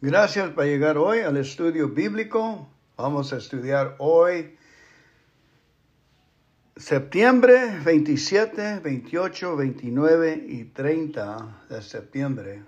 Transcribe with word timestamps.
Gracias 0.00 0.50
por 0.50 0.64
llegar 0.64 0.96
hoy 0.96 1.22
al 1.22 1.36
estudio 1.38 1.88
bíblico. 1.88 2.68
Vamos 2.96 3.32
a 3.32 3.38
estudiar 3.38 3.96
hoy 3.98 4.56
septiembre 6.76 7.80
27, 7.84 8.78
28, 8.78 9.56
29 9.56 10.44
y 10.46 10.66
30 10.66 11.64
de 11.68 11.82
septiembre. 11.82 12.62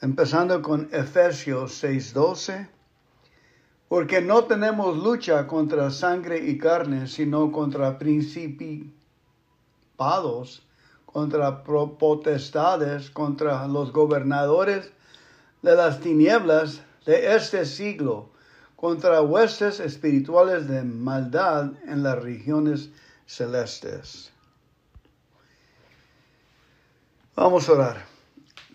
Empezando 0.00 0.62
con 0.62 0.88
Efesios 0.92 1.84
6:12. 1.84 2.70
Porque 3.88 4.22
no 4.22 4.44
tenemos 4.44 4.96
lucha 4.96 5.46
contra 5.46 5.90
sangre 5.90 6.38
y 6.38 6.56
carne, 6.56 7.06
sino 7.06 7.52
contra 7.52 7.98
principados, 7.98 8.94
contra 11.04 11.64
potestades, 11.64 13.10
contra 13.10 13.68
los 13.68 13.92
gobernadores 13.92 14.90
de 15.62 15.76
las 15.76 16.00
tinieblas 16.00 16.82
de 17.04 17.34
este 17.34 17.64
siglo, 17.64 18.30
contra 18.76 19.20
huestes 19.20 19.78
espirituales 19.78 20.66
de 20.66 20.82
maldad 20.82 21.72
en 21.86 22.02
las 22.02 22.18
regiones 22.22 22.90
celestes. 23.26 24.32
Vamos 27.36 27.68
a 27.68 27.72
orar. 27.72 28.04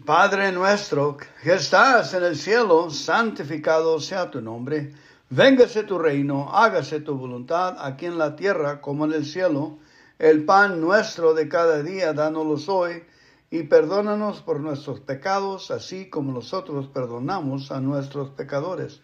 Padre 0.06 0.52
nuestro 0.52 1.18
que 1.18 1.54
estás 1.54 2.14
en 2.14 2.24
el 2.24 2.36
cielo, 2.36 2.92
santificado 2.92 4.00
sea 4.00 4.30
tu 4.30 4.42
nombre. 4.42 4.94
Véngase 5.32 5.84
tu 5.84 5.98
reino, 5.98 6.50
hágase 6.54 7.00
tu 7.00 7.16
voluntad 7.16 7.76
aquí 7.80 8.06
en 8.06 8.20
la 8.20 8.36
tierra 8.36 8.82
como 8.82 9.06
en 9.06 9.14
el 9.14 9.26
cielo. 9.26 9.80
El 10.20 10.46
pan 10.46 10.80
nuestro 10.80 11.34
de 11.34 11.50
cada 11.50 11.82
día, 11.82 12.14
dánoslo 12.14 12.74
hoy 12.74 13.04
y 13.50 13.64
perdónanos 13.64 14.42
por 14.42 14.60
nuestros 14.60 15.00
pecados, 15.00 15.72
así 15.72 16.10
como 16.10 16.32
nosotros 16.32 16.88
perdonamos 16.88 17.72
a 17.72 17.80
nuestros 17.80 18.30
pecadores. 18.32 19.02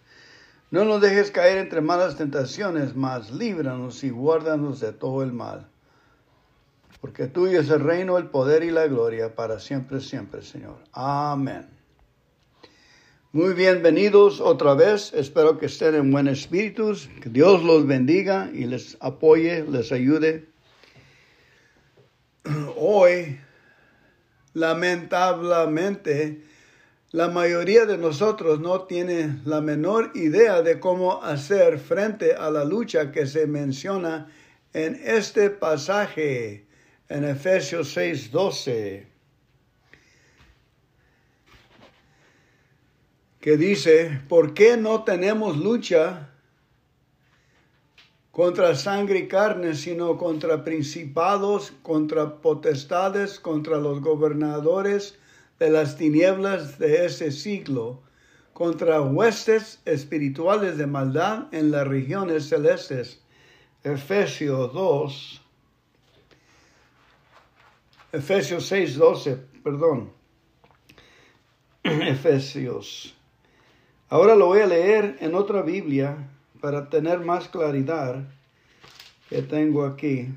No 0.71 0.85
nos 0.85 1.01
dejes 1.01 1.31
caer 1.31 1.57
entre 1.57 1.81
malas 1.81 2.15
tentaciones, 2.15 2.95
mas 2.95 3.31
líbranos 3.31 4.03
y 4.03 4.09
guárdanos 4.09 4.79
de 4.79 4.93
todo 4.93 5.21
el 5.21 5.33
mal. 5.33 5.67
Porque 7.01 7.27
tuyo 7.27 7.59
es 7.59 7.69
el 7.69 7.81
reino, 7.81 8.17
el 8.17 8.29
poder 8.29 8.63
y 8.63 8.71
la 8.71 8.87
gloria 8.87 9.35
para 9.35 9.59
siempre, 9.59 9.99
siempre, 9.99 10.41
Señor. 10.41 10.77
Amén. 10.93 11.67
Muy 13.33 13.53
bienvenidos 13.53 14.39
otra 14.39 14.73
vez. 14.73 15.13
Espero 15.13 15.57
que 15.57 15.65
estén 15.65 15.95
en 15.95 16.11
buen 16.11 16.27
espíritu. 16.27 16.93
Que 17.21 17.29
Dios 17.29 17.63
los 17.63 17.87
bendiga 17.87 18.49
y 18.53 18.65
les 18.65 18.97
apoye, 18.99 19.63
les 19.63 19.91
ayude. 19.91 20.49
Hoy 22.77 23.39
lamentablemente, 24.53 26.41
la 27.11 27.27
mayoría 27.27 27.85
de 27.85 27.97
nosotros 27.97 28.61
no 28.61 28.83
tiene 28.83 29.39
la 29.43 29.59
menor 29.59 30.11
idea 30.15 30.61
de 30.61 30.79
cómo 30.79 31.21
hacer 31.23 31.77
frente 31.77 32.33
a 32.35 32.49
la 32.49 32.63
lucha 32.63 33.11
que 33.11 33.27
se 33.27 33.47
menciona 33.47 34.31
en 34.73 34.99
este 35.03 35.49
pasaje 35.49 36.65
en 37.09 37.25
Efesios 37.25 37.95
6:12, 37.95 39.07
que 43.41 43.57
dice, 43.57 44.21
¿por 44.29 44.53
qué 44.53 44.77
no 44.77 45.03
tenemos 45.03 45.57
lucha 45.57 46.30
contra 48.31 48.75
sangre 48.75 49.19
y 49.19 49.27
carne, 49.27 49.75
sino 49.75 50.17
contra 50.17 50.63
principados, 50.63 51.73
contra 51.83 52.37
potestades, 52.37 53.39
contra 53.39 53.77
los 53.77 54.01
gobernadores 54.01 55.19
de 55.59 55.69
las 55.69 55.97
tinieblas 55.97 56.79
de 56.79 57.05
ese 57.05 57.31
siglo, 57.31 58.01
contra 58.53 59.01
huestes 59.01 59.81
espirituales 59.85 60.77
de 60.77 60.87
maldad 60.87 61.53
en 61.53 61.71
las 61.71 61.87
regiones 61.87 62.47
celestes. 62.47 63.21
Efesios 63.83 64.73
2, 64.73 65.41
Efesios 68.13 68.65
6, 68.67 68.97
12, 68.97 69.37
perdón. 69.63 70.11
Efesios. 71.83 73.15
Ahora 74.09 74.35
lo 74.35 74.47
voy 74.47 74.59
a 74.59 74.67
leer 74.67 75.17
en 75.21 75.33
otra 75.33 75.61
Biblia 75.61 76.29
para 76.61 76.89
tener 76.89 77.19
más 77.19 77.49
claridad 77.49 78.23
que 79.29 79.41
tengo 79.41 79.83
aquí. 79.85 80.29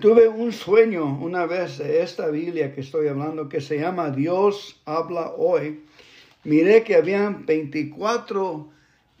Tuve 0.00 0.28
un 0.28 0.52
sueño 0.52 1.18
una 1.20 1.46
vez 1.46 1.78
de 1.78 2.02
esta 2.02 2.28
Biblia 2.28 2.74
que 2.74 2.80
estoy 2.80 3.08
hablando 3.08 3.48
que 3.48 3.60
se 3.60 3.78
llama 3.78 4.10
Dios 4.10 4.80
habla 4.84 5.32
hoy. 5.36 5.84
Miré 6.44 6.82
que 6.82 6.96
habían 6.96 7.46
24 7.46 8.68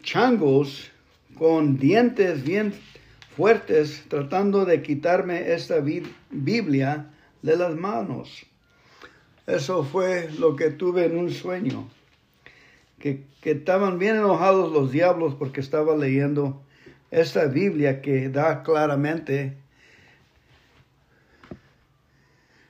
changos 0.02 0.90
con 1.36 1.78
dientes 1.78 2.42
bien 2.42 2.74
fuertes 3.36 4.04
tratando 4.08 4.64
de 4.64 4.82
quitarme 4.82 5.52
esta 5.52 5.80
Biblia 6.30 7.10
de 7.42 7.56
las 7.56 7.76
manos. 7.76 8.46
Eso 9.46 9.84
fue 9.84 10.30
lo 10.38 10.56
que 10.56 10.70
tuve 10.70 11.04
en 11.04 11.18
un 11.18 11.30
sueño 11.30 11.88
que, 12.98 13.26
estaban 13.42 13.98
bien 13.98 14.16
enojados 14.16 14.72
los 14.72 14.90
diablos 14.90 15.34
porque 15.36 15.60
estaba 15.60 15.96
leyendo 15.96 16.62
esta 17.10 17.46
Biblia 17.46 18.02
que 18.02 18.28
da 18.28 18.62
claramente. 18.62 19.56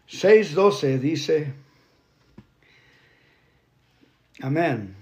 6.12 0.09 0.98
dice, 0.98 1.53
amén, 4.41 4.94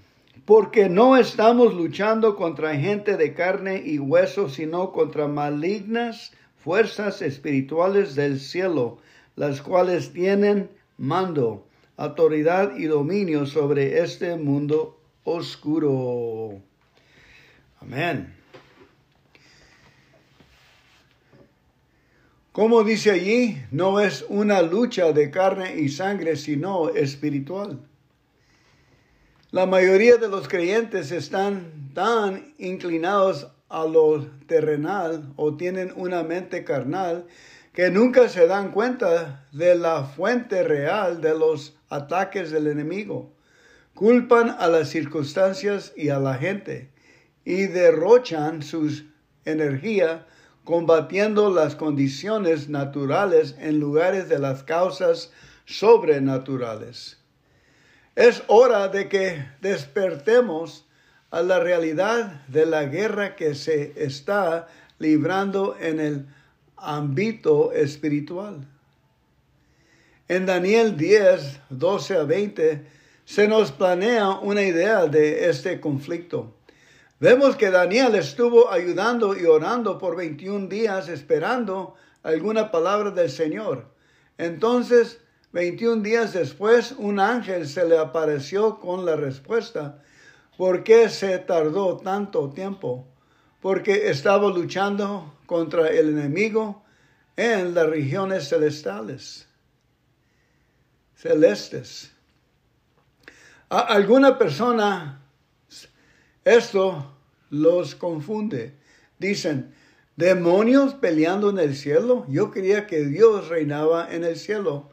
porque 0.45 0.89
no 0.89 1.17
estamos 1.17 1.75
luchando 1.75 2.37
contra 2.37 2.77
gente 2.77 3.17
de 3.17 3.35
carne 3.35 3.83
y 3.85 3.99
hueso, 3.99 4.49
sino 4.49 4.93
contra 4.93 5.27
malignas 5.27 6.33
fuerzas 6.57 7.21
espirituales 7.21 8.15
del 8.15 8.41
cielo, 8.41 8.99
las 9.37 9.61
cuales 9.61 10.13
tienen 10.13 10.71
mando, 10.97 11.67
autoridad 11.97 12.77
y 12.77 12.85
dominio 12.85 13.45
sobre 13.45 13.99
este 14.01 14.37
mundo 14.37 15.01
oscuro. 15.25 16.61
Amén. 17.81 18.35
Como 22.53 22.85
dice 22.85 23.11
allí, 23.11 23.61
no 23.73 23.99
es 23.99 24.25
una 24.29 24.63
lucha 24.63 25.13
de 25.13 25.31
carne 25.31 25.77
y 25.77 25.89
sangre, 25.89 26.37
sino 26.37 26.89
espiritual. 26.91 27.81
La 29.51 29.67
mayoría 29.67 30.19
de 30.19 30.29
los 30.29 30.47
creyentes 30.47 31.11
están 31.11 31.91
tan 31.95 32.55
inclinados 32.59 33.49
a 33.69 33.85
lo 33.87 34.25
terrenal 34.47 35.33
o 35.37 35.57
tienen 35.57 35.93
una 35.97 36.23
mente 36.23 36.65
carnal 36.65 37.27
que 37.73 37.91
nunca 37.91 38.29
se 38.29 38.47
dan 38.47 38.71
cuenta 38.71 39.49
de 39.51 39.75
la 39.75 40.05
fuente 40.05 40.63
real 40.63 41.21
de 41.21 41.37
los 41.37 41.77
ataques 41.89 42.53
del 42.53 42.69
enemigo 42.69 43.34
culpan 43.95 44.57
a 44.59 44.67
las 44.69 44.89
circunstancias 44.89 45.93
y 45.97 46.09
a 46.09 46.19
la 46.19 46.35
gente 46.35 46.91
y 47.45 47.67
derrochan 47.67 48.63
su 48.63 49.05
energía 49.45 50.27
combatiendo 50.65 51.53
las 51.53 51.77
condiciones 51.77 52.69
naturales 52.69 53.55
en 53.59 53.79
lugares 53.79 54.29
de 54.29 54.39
las 54.39 54.63
causas 54.63 55.31
sobrenaturales. 55.67 57.19
Es 58.17 58.43
hora 58.47 58.89
de 58.89 59.09
que 59.09 59.45
despertemos 59.61 60.87
a 61.31 61.43
la 61.43 61.61
realidad 61.61 62.47
de 62.47 62.65
la 62.65 62.85
guerra 62.85 63.37
que 63.37 63.55
se 63.55 63.93
está 63.97 64.69
librando 64.99 65.77
en 65.79 66.01
el 66.01 66.27
ámbito 66.77 67.73
espiritual. 67.73 68.67
En 70.29 70.47
Daniel 70.47 70.97
10, 70.97 71.61
12 71.71 72.17
a 72.17 72.23
20 72.23 72.87
se 73.25 73.49
nos 73.49 73.73
planea 73.73 74.31
una 74.31 74.63
idea 74.63 75.07
de 75.07 75.49
este 75.49 75.81
conflicto. 75.81 76.55
Vemos 77.21 77.57
que 77.57 77.71
Daniel 77.71 78.15
estuvo 78.17 78.71
ayudando 78.71 79.37
y 79.37 79.47
orando 79.47 79.99
por 79.99 80.17
21 80.17 80.69
días 80.69 81.09
esperando 81.09 81.95
alguna 82.23 82.71
palabra 82.71 83.11
del 83.11 83.31
Señor. 83.31 83.87
Entonces, 84.37 85.21
21 85.53 86.03
días 86.03 86.35
después, 86.35 86.93
un 86.99 87.19
ángel 87.21 87.67
se 87.67 87.87
le 87.87 87.97
apareció 87.97 88.79
con 88.79 89.07
la 89.07 89.17
respuesta. 89.17 90.03
¿Por 90.59 90.85
qué 90.85 91.09
se 91.09 91.39
tardó 91.39 91.97
tanto 91.97 92.51
tiempo? 92.51 93.07
Porque 93.61 94.11
estaba 94.11 94.49
luchando 94.51 95.35
contra 95.47 95.89
el 95.89 96.11
enemigo 96.11 96.85
en 97.37 97.75
las 97.75 97.87
regiones 97.89 98.49
celestiales, 98.49 99.49
celestes 101.17 102.14
alguna 103.69 104.39
persona 104.39 105.21
esto 106.45 107.11
los 107.51 107.95
confunde. 107.95 108.75
Dicen, 109.19 109.75
demonios 110.17 110.95
peleando 110.95 111.51
en 111.51 111.59
el 111.59 111.75
cielo. 111.75 112.27
Yo 112.29 112.51
creía 112.51 112.87
que 112.87 113.05
Dios 113.05 113.49
reinaba 113.49 114.13
en 114.15 114.25
el 114.25 114.37
cielo. 114.37 114.91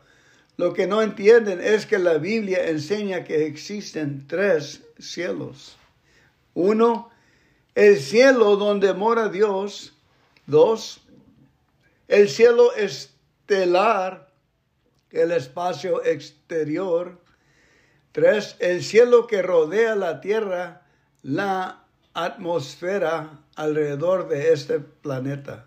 Lo 0.58 0.74
que 0.74 0.88
no 0.88 1.02
entienden 1.02 1.60
es 1.60 1.86
que 1.86 2.00
la 2.00 2.18
Biblia 2.18 2.70
enseña 2.70 3.24
que 3.24 3.46
existen 3.46 4.28
tres 4.28 4.82
cielos. 5.00 5.76
Uno, 6.54 7.10
el 7.76 8.00
cielo 8.00 8.56
donde 8.56 8.94
mora 8.94 9.28
Dios. 9.28 9.94
Dos, 10.48 11.02
el 12.08 12.30
cielo 12.30 12.74
estelar, 12.76 14.32
el 15.12 15.32
espacio 15.32 16.04
exterior. 16.04 17.21
Tres, 18.12 18.58
el 18.60 18.84
cielo 18.84 19.26
que 19.26 19.42
rodea 19.42 19.96
la 19.96 20.20
tierra, 20.20 20.82
la 21.24 21.84
atmósfera 22.14 23.40
alrededor 23.56 24.28
de 24.28 24.52
este 24.52 24.80
planeta. 24.80 25.66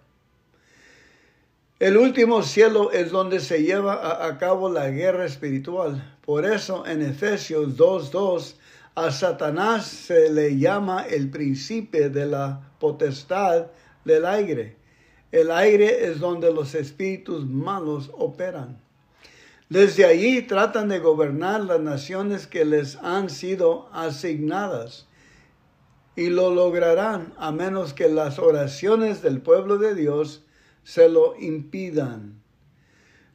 El 1.79 1.96
último 1.96 2.43
cielo 2.43 2.93
es 2.93 3.11
donde 3.11 3.41
se 3.41 3.62
lleva 3.62 4.26
a, 4.26 4.38
cabo 4.38 4.70
la 4.70 4.91
guerra 4.91 5.25
espiritual. 5.25 6.17
Por 6.25 6.44
eso 6.44 6.87
en 6.87 7.02
Efesios 7.02 7.76
2.2 7.76 8.55
a 8.94 9.11
Satanás 9.11 9.87
se 9.87 10.31
le 10.31 10.56
llama 10.56 11.05
el 11.05 11.31
príncipe 11.31 12.11
de 12.11 12.26
la 12.26 12.61
potestad 12.79 13.67
del 14.05 14.25
aire. 14.25 14.76
El 15.32 15.50
aire 15.50 16.06
es 16.08 16.20
donde 16.20 16.52
los 16.52 16.75
espíritus 16.75 17.44
malos 17.44 18.11
operan. 18.12 18.84
Desde 19.69 20.05
allí 20.05 20.43
tratan 20.43 20.89
de 20.89 20.99
gobernar 20.99 21.63
las 21.63 21.81
naciones 21.81 22.47
que 22.47 22.65
les 22.65 22.97
han 22.97 23.31
sido 23.31 23.89
asignadas 23.93 25.07
y 26.17 26.29
lo 26.29 26.55
lograrán 26.55 27.33
a 27.39 27.51
menos 27.51 27.95
que 27.95 28.09
las 28.09 28.39
oraciones 28.39 29.23
del 29.23 29.41
pueblo 29.41 29.79
de 29.79 29.95
Dios 29.95 30.45
se 30.85 31.09
lo 31.09 31.35
impidan. 31.41 32.43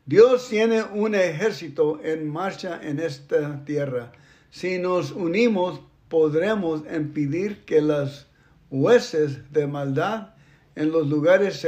Dios 0.06 0.48
tiene 0.50 0.84
un 0.84 1.16
ejército 1.16 2.00
en 2.04 2.30
marcha 2.30 2.80
en 2.82 3.00
esta 3.00 3.66
tierra. 3.66 4.12
Si 4.50 4.80
nos 4.80 5.12
unimos, 5.12 5.82
podremos 6.10 6.84
impedir 6.96 7.66
que 7.66 7.82
las 7.82 8.28
hueses 8.70 9.52
de 9.52 9.68
maldad 9.68 10.36
en 10.76 10.92
los 10.92 11.08
lugares 11.08 11.66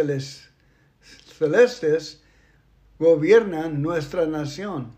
celestes 1.38 2.21
gobiernan 3.02 3.82
nuestra 3.82 4.28
nación. 4.28 4.94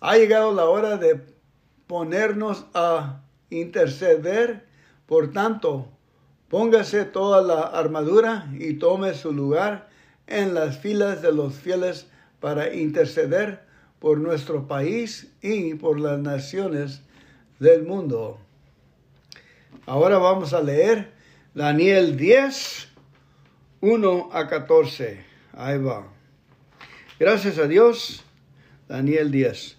Ha 0.00 0.16
llegado 0.16 0.52
la 0.52 0.64
hora 0.64 0.96
de 0.96 1.24
ponernos 1.86 2.66
a 2.74 3.22
interceder 3.50 4.66
por 5.06 5.32
tanto, 5.32 5.86
póngase 6.48 7.04
toda 7.04 7.40
la 7.40 7.60
armadura 7.62 8.48
y 8.58 8.74
tome 8.74 9.14
su 9.14 9.32
lugar 9.32 9.88
en 10.26 10.54
las 10.54 10.78
filas 10.78 11.22
de 11.22 11.32
los 11.32 11.54
fieles 11.54 12.08
para 12.40 12.74
interceder 12.74 13.62
por 14.00 14.18
nuestro 14.18 14.66
país 14.66 15.32
y 15.40 15.74
por 15.74 16.00
las 16.00 16.18
naciones 16.18 17.02
del 17.60 17.84
mundo. 17.84 18.38
Ahora 19.86 20.18
vamos 20.18 20.52
a 20.52 20.62
leer 20.62 21.12
Daniel 21.54 22.16
10, 22.16 22.88
1 23.82 24.30
a 24.32 24.48
14. 24.48 25.24
Ahí 25.52 25.78
va. 25.78 26.19
Gracias 27.20 27.58
a 27.58 27.66
Dios, 27.66 28.22
Daniel 28.88 29.30
10. 29.30 29.76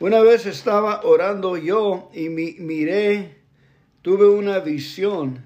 Una 0.00 0.22
vez 0.22 0.44
estaba 0.44 1.02
orando 1.04 1.56
yo 1.56 2.10
y 2.12 2.30
miré 2.30 3.36
tuve 4.02 4.26
una 4.26 4.58
visión. 4.58 5.44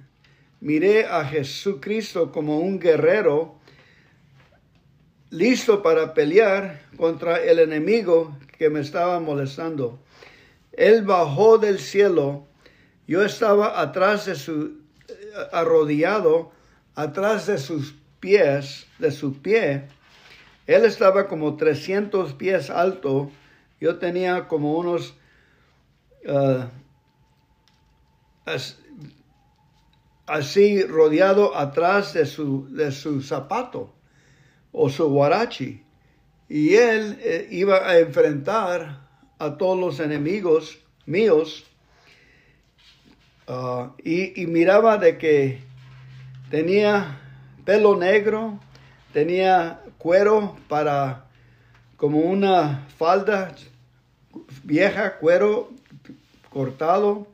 Miré 0.58 1.04
a 1.04 1.26
Jesucristo 1.26 2.32
como 2.32 2.60
un 2.60 2.80
guerrero 2.80 3.56
listo 5.28 5.82
para 5.82 6.14
pelear 6.14 6.80
contra 6.96 7.44
el 7.44 7.58
enemigo 7.58 8.34
que 8.56 8.70
me 8.70 8.80
estaba 8.80 9.20
molestando. 9.20 9.98
Él 10.72 11.02
bajó 11.02 11.58
del 11.58 11.78
cielo. 11.78 12.46
Yo 13.06 13.22
estaba 13.22 13.82
atrás 13.82 14.24
de 14.24 14.34
su, 14.34 14.78
arrodillado, 15.52 16.52
atrás 16.94 17.46
de 17.48 17.58
sus 17.58 17.96
pies, 18.18 18.86
de 18.98 19.10
su 19.10 19.42
pie. 19.42 19.99
Él 20.70 20.84
estaba 20.84 21.26
como 21.26 21.56
300 21.56 22.34
pies 22.34 22.70
alto. 22.70 23.30
Yo 23.80 23.98
tenía 23.98 24.46
como 24.46 24.78
unos 24.78 25.16
uh, 26.26 26.64
así 30.26 30.82
rodeado 30.84 31.56
atrás 31.56 32.12
de 32.12 32.24
su, 32.24 32.68
de 32.70 32.92
su 32.92 33.20
zapato 33.20 33.92
o 34.70 34.88
su 34.88 35.08
guarachi. 35.08 35.82
Y 36.48 36.74
él 36.74 37.18
eh, 37.20 37.48
iba 37.50 37.88
a 37.88 37.98
enfrentar 37.98 39.08
a 39.40 39.56
todos 39.56 39.76
los 39.76 39.98
enemigos 39.98 40.78
míos 41.04 41.64
ah, 43.48 43.92
y, 44.04 44.46
miraba 44.46 44.98
de 44.98 45.18
que 45.18 45.58
tenía 46.48 47.20
pelo 47.64 47.96
negro, 47.96 48.60
tenía 49.12 49.80
cuero 49.98 50.56
para 50.68 51.26
como 51.96 52.18
una 52.20 52.86
falda 52.96 53.54
vieja, 54.64 55.18
cuero 55.18 55.70
cortado. 56.50 57.26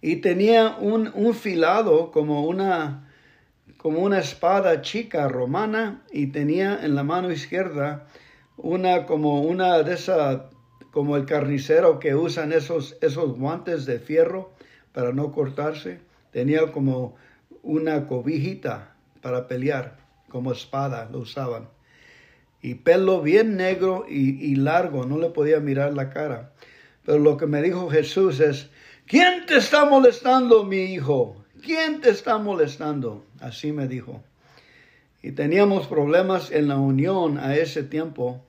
Y 0.00 0.16
tenía 0.16 0.76
un, 0.78 1.10
un 1.14 1.34
filado 1.34 2.10
como 2.12 2.44
una, 2.46 3.08
como 3.76 4.00
una 4.00 4.18
espada 4.18 4.82
chica 4.82 5.28
romana. 5.28 6.02
Y 6.12 6.28
tenía 6.28 6.84
en 6.84 6.94
la 6.94 7.02
mano 7.02 7.30
izquierda 7.30 8.06
una 8.56 9.06
como 9.06 9.42
una 9.42 9.82
de 9.82 9.94
esas 9.94 10.40
como 10.90 11.16
el 11.16 11.26
carnicero 11.26 11.98
que 11.98 12.14
usan 12.14 12.52
esos, 12.52 12.96
esos 13.00 13.38
guantes 13.38 13.86
de 13.86 13.98
fierro 13.98 14.50
para 14.92 15.12
no 15.12 15.32
cortarse. 15.32 16.00
Tenía 16.32 16.72
como 16.72 17.14
una 17.62 18.06
cobijita 18.06 18.94
para 19.20 19.46
pelear, 19.46 19.96
como 20.28 20.52
espada 20.52 21.08
lo 21.10 21.20
usaban. 21.20 21.68
Y 22.60 22.74
pelo 22.74 23.22
bien 23.22 23.56
negro 23.56 24.04
y, 24.08 24.44
y 24.44 24.56
largo, 24.56 25.04
no 25.04 25.18
le 25.18 25.30
podía 25.30 25.60
mirar 25.60 25.94
la 25.94 26.10
cara. 26.10 26.52
Pero 27.04 27.18
lo 27.18 27.36
que 27.36 27.46
me 27.46 27.62
dijo 27.62 27.88
Jesús 27.88 28.40
es, 28.40 28.70
¿Quién 29.08 29.46
te 29.46 29.56
está 29.56 29.86
molestando, 29.86 30.64
mi 30.64 30.82
hijo? 30.82 31.42
¿Quién 31.62 32.02
te 32.02 32.10
está 32.10 32.36
molestando? 32.36 33.24
Así 33.40 33.72
me 33.72 33.88
dijo. 33.88 34.22
Y 35.22 35.32
teníamos 35.32 35.86
problemas 35.86 36.50
en 36.50 36.68
la 36.68 36.76
unión 36.76 37.38
a 37.38 37.56
ese 37.56 37.82
tiempo, 37.82 38.44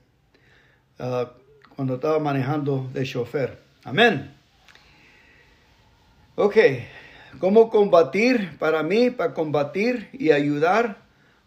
ah, 0.98 1.32
cuando 1.74 1.94
estaba 1.94 2.18
manejando 2.18 2.90
de 2.92 3.04
chofer. 3.04 3.58
Amén. 3.84 4.34
Ok, 6.34 6.56
¿cómo 7.38 7.70
combatir? 7.70 8.58
Para 8.58 8.82
mí, 8.82 9.08
para 9.08 9.32
combatir 9.32 10.10
y 10.12 10.30
ayudar 10.30 10.98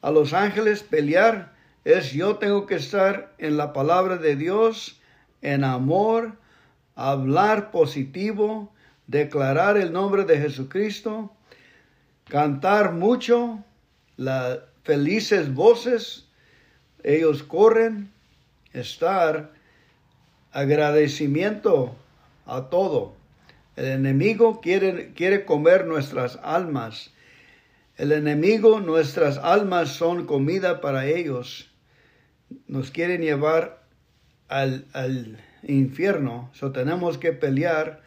a 0.03 0.11
los 0.11 0.33
ángeles 0.33 0.83
pelear, 0.83 1.53
es 1.85 2.11
yo 2.11 2.35
tengo 2.35 2.65
que 2.65 2.75
estar 2.75 3.33
en 3.37 3.55
la 3.55 3.71
palabra 3.71 4.17
de 4.17 4.35
Dios, 4.35 4.99
en 5.41 5.63
amor, 5.63 6.33
hablar 6.93 7.71
positivo, 7.71 8.69
declarar 9.07 9.77
el 9.77 9.93
nombre 9.93 10.25
de 10.25 10.39
Jesucristo, 10.39 11.31
cantar 12.25 12.91
mucho, 12.91 13.63
las 14.17 14.59
felices 14.83 15.53
voces, 15.53 16.27
ellos 17.03 17.41
corren, 17.41 18.11
estar 18.73 19.51
agradecimiento 20.51 21.95
a 22.45 22.63
todo. 22.63 23.13
El 23.77 23.85
enemigo 23.85 24.59
quiere, 24.59 25.13
quiere 25.13 25.45
comer 25.45 25.85
nuestras 25.85 26.37
almas. 26.43 27.12
El 27.95 28.11
enemigo, 28.11 28.79
nuestras 28.79 29.37
almas 29.37 29.89
son 29.89 30.25
comida 30.25 30.81
para 30.81 31.05
ellos. 31.05 31.71
Nos 32.67 32.91
quieren 32.91 33.21
llevar 33.21 33.83
al, 34.47 34.87
al 34.93 35.37
infierno. 35.63 36.49
So 36.53 36.71
tenemos 36.71 37.17
que 37.17 37.33
pelear 37.33 38.01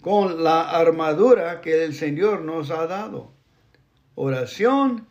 con 0.00 0.42
la 0.42 0.70
armadura 0.70 1.60
que 1.60 1.84
el 1.84 1.94
Señor 1.94 2.42
nos 2.42 2.70
ha 2.70 2.86
dado. 2.86 3.32
Oración, 4.14 5.06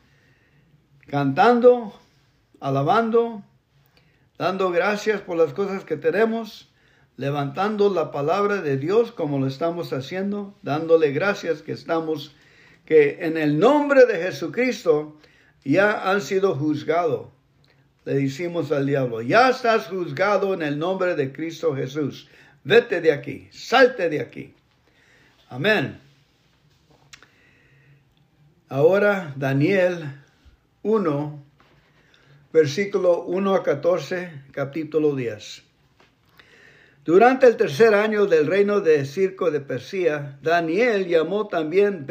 cantando, 1.07 1.93
alabando, 2.59 3.43
dando 4.37 4.71
gracias 4.71 5.21
por 5.21 5.37
las 5.37 5.53
cosas 5.53 5.83
que 5.83 5.97
tenemos, 5.97 6.69
levantando 7.15 7.89
la 7.89 8.11
palabra 8.11 8.61
de 8.61 8.77
Dios 8.77 9.11
como 9.11 9.39
lo 9.39 9.47
estamos 9.47 9.93
haciendo, 9.93 10.55
dándole 10.61 11.11
gracias 11.11 11.61
que 11.61 11.71
estamos, 11.71 12.35
que 12.87 13.17
en 13.19 13.35
el 13.35 13.59
nombre 13.59 14.05
de 14.05 14.15
Jesucristo 14.15 15.17
ya 15.65 16.09
han 16.09 16.21
sido 16.21 16.55
juzgados. 16.55 17.27
Le 18.05 18.13
decimos 18.13 18.71
al 18.71 18.85
diablo, 18.85 19.21
ya 19.21 19.49
estás 19.49 19.87
juzgado 19.87 20.53
en 20.53 20.61
el 20.61 20.79
nombre 20.79 21.13
de 21.15 21.33
Cristo 21.33 21.75
Jesús. 21.75 22.29
Vete 22.63 23.01
de 23.01 23.11
aquí, 23.11 23.49
salte 23.51 24.09
de 24.09 24.21
aquí. 24.21 24.53
Amén. 25.49 25.99
Ahora 28.69 29.33
Daniel 29.35 30.05
1, 30.83 31.43
versículo 32.53 33.23
1 33.23 33.53
a 33.53 33.63
14, 33.63 34.43
capítulo 34.51 35.13
10. 35.13 35.63
Durante 37.03 37.47
el 37.47 37.57
tercer 37.57 37.93
año 37.93 38.27
del 38.27 38.47
reino 38.47 38.79
de 38.79 39.05
Circo 39.05 39.51
de 39.51 39.59
Persia, 39.59 40.39
Daniel 40.41 41.05
llamó 41.05 41.47
también 41.47 42.05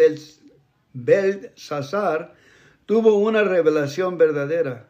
Belsasar, 1.04 2.34
tuvo 2.86 3.18
una 3.18 3.42
revelación 3.42 4.16
verdadera, 4.16 4.88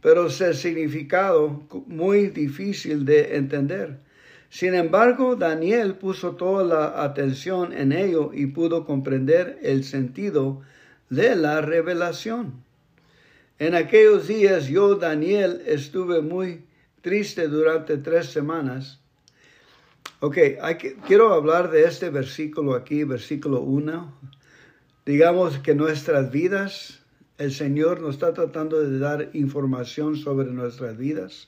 pero 0.00 0.30
su 0.30 0.52
significado 0.54 1.62
muy 1.86 2.28
difícil 2.28 3.04
de 3.04 3.36
entender. 3.36 3.98
Sin 4.48 4.74
embargo, 4.74 5.36
Daniel 5.36 5.96
puso 5.96 6.36
toda 6.36 6.64
la 6.64 7.02
atención 7.02 7.72
en 7.72 7.92
ello 7.92 8.30
y 8.32 8.46
pudo 8.46 8.84
comprender 8.84 9.58
el 9.62 9.84
sentido 9.84 10.62
de 11.10 11.34
la 11.34 11.60
revelación. 11.60 12.62
En 13.58 13.74
aquellos 13.74 14.28
días 14.28 14.68
yo, 14.68 14.94
Daniel, 14.94 15.62
estuve 15.66 16.22
muy 16.22 16.64
triste 17.02 17.48
durante 17.48 17.96
tres 17.98 18.26
semanas 18.26 19.00
Ok, 20.26 20.38
quiero 21.06 21.34
hablar 21.34 21.70
de 21.70 21.84
este 21.84 22.08
versículo 22.08 22.74
aquí, 22.74 23.04
versículo 23.04 23.60
1. 23.60 24.12
Digamos 25.06 25.58
que 25.58 25.74
nuestras 25.74 26.30
vidas, 26.30 27.02
el 27.36 27.52
Señor 27.52 28.00
nos 28.00 28.14
está 28.14 28.32
tratando 28.32 28.80
de 28.80 28.98
dar 28.98 29.28
información 29.34 30.16
sobre 30.16 30.50
nuestras 30.50 30.96
vidas. 30.96 31.46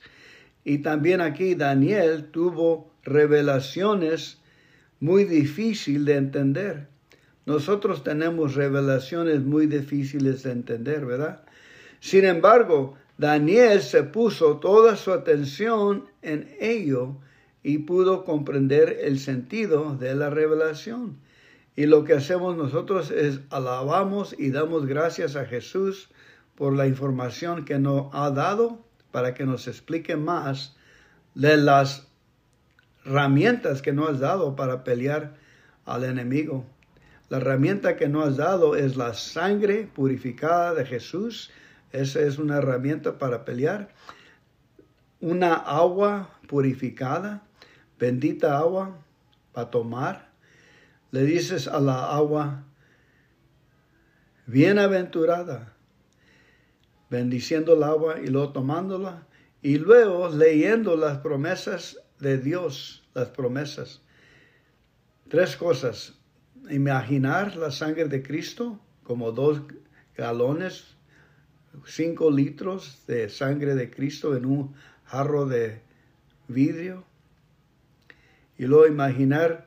Y 0.63 0.79
también 0.79 1.21
aquí 1.21 1.55
Daniel 1.55 2.25
tuvo 2.31 2.91
revelaciones 3.03 4.37
muy 4.99 5.23
difíciles 5.23 6.05
de 6.05 6.15
entender. 6.17 6.87
Nosotros 7.47 8.03
tenemos 8.03 8.53
revelaciones 8.53 9.41
muy 9.41 9.65
difíciles 9.65 10.43
de 10.43 10.51
entender, 10.51 11.05
¿verdad? 11.05 11.43
Sin 11.99 12.25
embargo, 12.25 12.95
Daniel 13.17 13.81
se 13.81 14.03
puso 14.03 14.57
toda 14.57 14.95
su 14.97 15.11
atención 15.11 16.05
en 16.21 16.47
ello 16.59 17.17
y 17.63 17.79
pudo 17.79 18.23
comprender 18.23 18.99
el 19.01 19.17
sentido 19.17 19.95
de 19.95 20.13
la 20.13 20.29
revelación. 20.29 21.17
Y 21.77 21.85
lo 21.85 22.03
que 22.03 22.15
hacemos 22.15 22.57
nosotros 22.57 23.11
es 23.11 23.39
alabamos 23.51 24.35
y 24.37 24.49
damos 24.49 24.87
gracias 24.87 25.35
a 25.35 25.45
Jesús 25.45 26.09
por 26.55 26.75
la 26.75 26.87
información 26.87 27.65
que 27.65 27.77
nos 27.77 28.07
ha 28.13 28.31
dado 28.31 28.83
para 29.11 29.35
que 29.35 29.45
nos 29.45 29.67
explique 29.67 30.15
más 30.15 30.75
de 31.35 31.55
las 31.55 32.07
herramientas 33.05 33.83
que 33.83 33.93
nos 33.93 34.09
has 34.09 34.19
dado 34.19 34.55
para 34.55 34.83
pelear 34.83 35.35
al 35.85 36.03
enemigo. 36.03 36.65
La 37.29 37.37
herramienta 37.37 37.95
que 37.95 38.09
nos 38.09 38.29
has 38.29 38.37
dado 38.37 38.75
es 38.75 38.97
la 38.97 39.13
sangre 39.13 39.87
purificada 39.93 40.73
de 40.73 40.83
Jesús. 40.83 41.51
Esa 41.91 42.21
es 42.21 42.39
una 42.39 42.57
herramienta 42.57 43.19
para 43.19 43.45
pelear. 43.45 43.93
Una 45.21 45.53
agua 45.53 46.31
purificada 46.47 47.43
bendita 47.99 48.57
agua 48.57 48.97
para 49.53 49.69
tomar, 49.69 50.26
le 51.11 51.23
dices 51.23 51.67
a 51.67 51.79
la 51.79 52.15
agua, 52.15 52.65
bienaventurada, 54.45 55.73
bendiciendo 57.09 57.73
el 57.73 57.83
agua 57.83 58.19
y 58.19 58.27
luego 58.27 58.51
tomándola, 58.51 59.27
y 59.61 59.77
luego 59.77 60.29
leyendo 60.29 60.95
las 60.95 61.19
promesas 61.19 61.99
de 62.19 62.37
Dios, 62.37 63.07
las 63.13 63.29
promesas. 63.29 64.01
Tres 65.29 65.57
cosas. 65.57 66.13
Imaginar 66.69 67.55
la 67.55 67.71
sangre 67.71 68.05
de 68.05 68.21
Cristo 68.23 68.79
como 69.03 69.31
dos 69.31 69.61
galones, 70.15 70.97
cinco 71.85 72.31
litros 72.31 73.03
de 73.07 73.29
sangre 73.29 73.75
de 73.75 73.89
Cristo 73.89 74.35
en 74.35 74.45
un 74.45 74.75
jarro 75.05 75.45
de 75.45 75.81
vidrio 76.47 77.05
y 78.57 78.65
luego 78.65 78.87
imaginar 78.87 79.66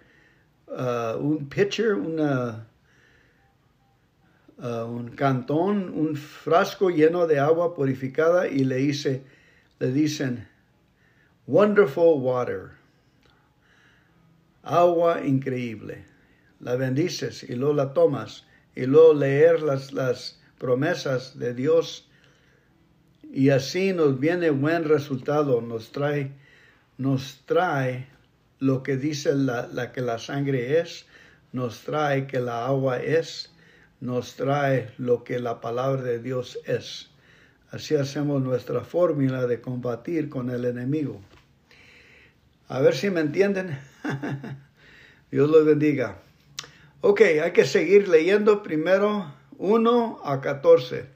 uh, 0.71 1.19
un 1.19 1.49
pitcher, 1.49 1.95
una, 1.95 2.67
uh, 4.59 4.85
un 4.85 5.11
cantón, 5.11 5.91
un 5.95 6.17
frasco 6.17 6.91
lleno 6.91 7.27
de 7.27 7.39
agua 7.39 7.75
purificada 7.75 8.49
y 8.49 8.65
le, 8.65 8.77
dice, 8.77 9.23
le 9.79 9.93
dicen, 9.93 10.49
wonderful 11.47 12.21
water, 12.21 12.73
agua 14.63 15.25
increíble. 15.25 16.05
La 16.61 16.77
bendices 16.77 17.43
y 17.43 17.55
luego 17.55 17.75
la 17.75 17.95
tomas 17.95 18.47
y 18.77 18.85
luego 18.85 19.15
leer 19.15 19.63
las, 19.63 19.93
las 19.93 20.39
promesas 20.59 21.39
de 21.39 21.55
Dios 21.55 22.07
y 23.33 23.51
así 23.51 23.93
nos 23.93 24.19
viene 24.19 24.51
buen 24.51 24.85
resultado, 24.85 25.61
nos 25.61 25.93
trae, 25.93 26.33
nos 26.99 27.41
trae 27.47 28.09
lo 28.61 28.83
que 28.83 28.97
dice 28.97 29.35
la, 29.35 29.91
que 29.93 30.03
la 30.03 30.19
sangre 30.19 30.79
es, 30.79 31.07
nos 31.53 31.81
trae 31.81 32.27
que 32.27 32.41
la 32.41 32.67
agua 32.67 32.99
es, 32.99 33.51
nos 34.01 34.37
trae 34.37 34.93
lo 34.99 35.25
que 35.25 35.41
la 35.41 35.61
palabra 35.61 36.03
de 36.03 36.21
Dios 36.21 36.59
es. 36.67 37.11
Así 37.71 37.95
hacemos 37.97 38.43
nuestra 38.43 38.83
fórmula 38.83 39.47
de 39.47 39.61
combatir 39.61 40.29
con 40.29 40.51
el 40.51 40.65
enemigo. 40.65 41.21
A 42.69 42.81
ver 42.81 42.95
si 42.95 43.11
me 43.11 43.21
entienden. 43.21 43.79
Dios 45.31 45.49
los 45.49 45.65
bendiga. 45.65 46.19
Ok, 47.01 47.21
hay 47.43 47.53
que 47.53 47.65
seguir 47.65 48.09
leyendo 48.09 48.63
primero 48.63 49.33
1 49.59 50.21
a 50.25 50.41
14. 50.41 51.07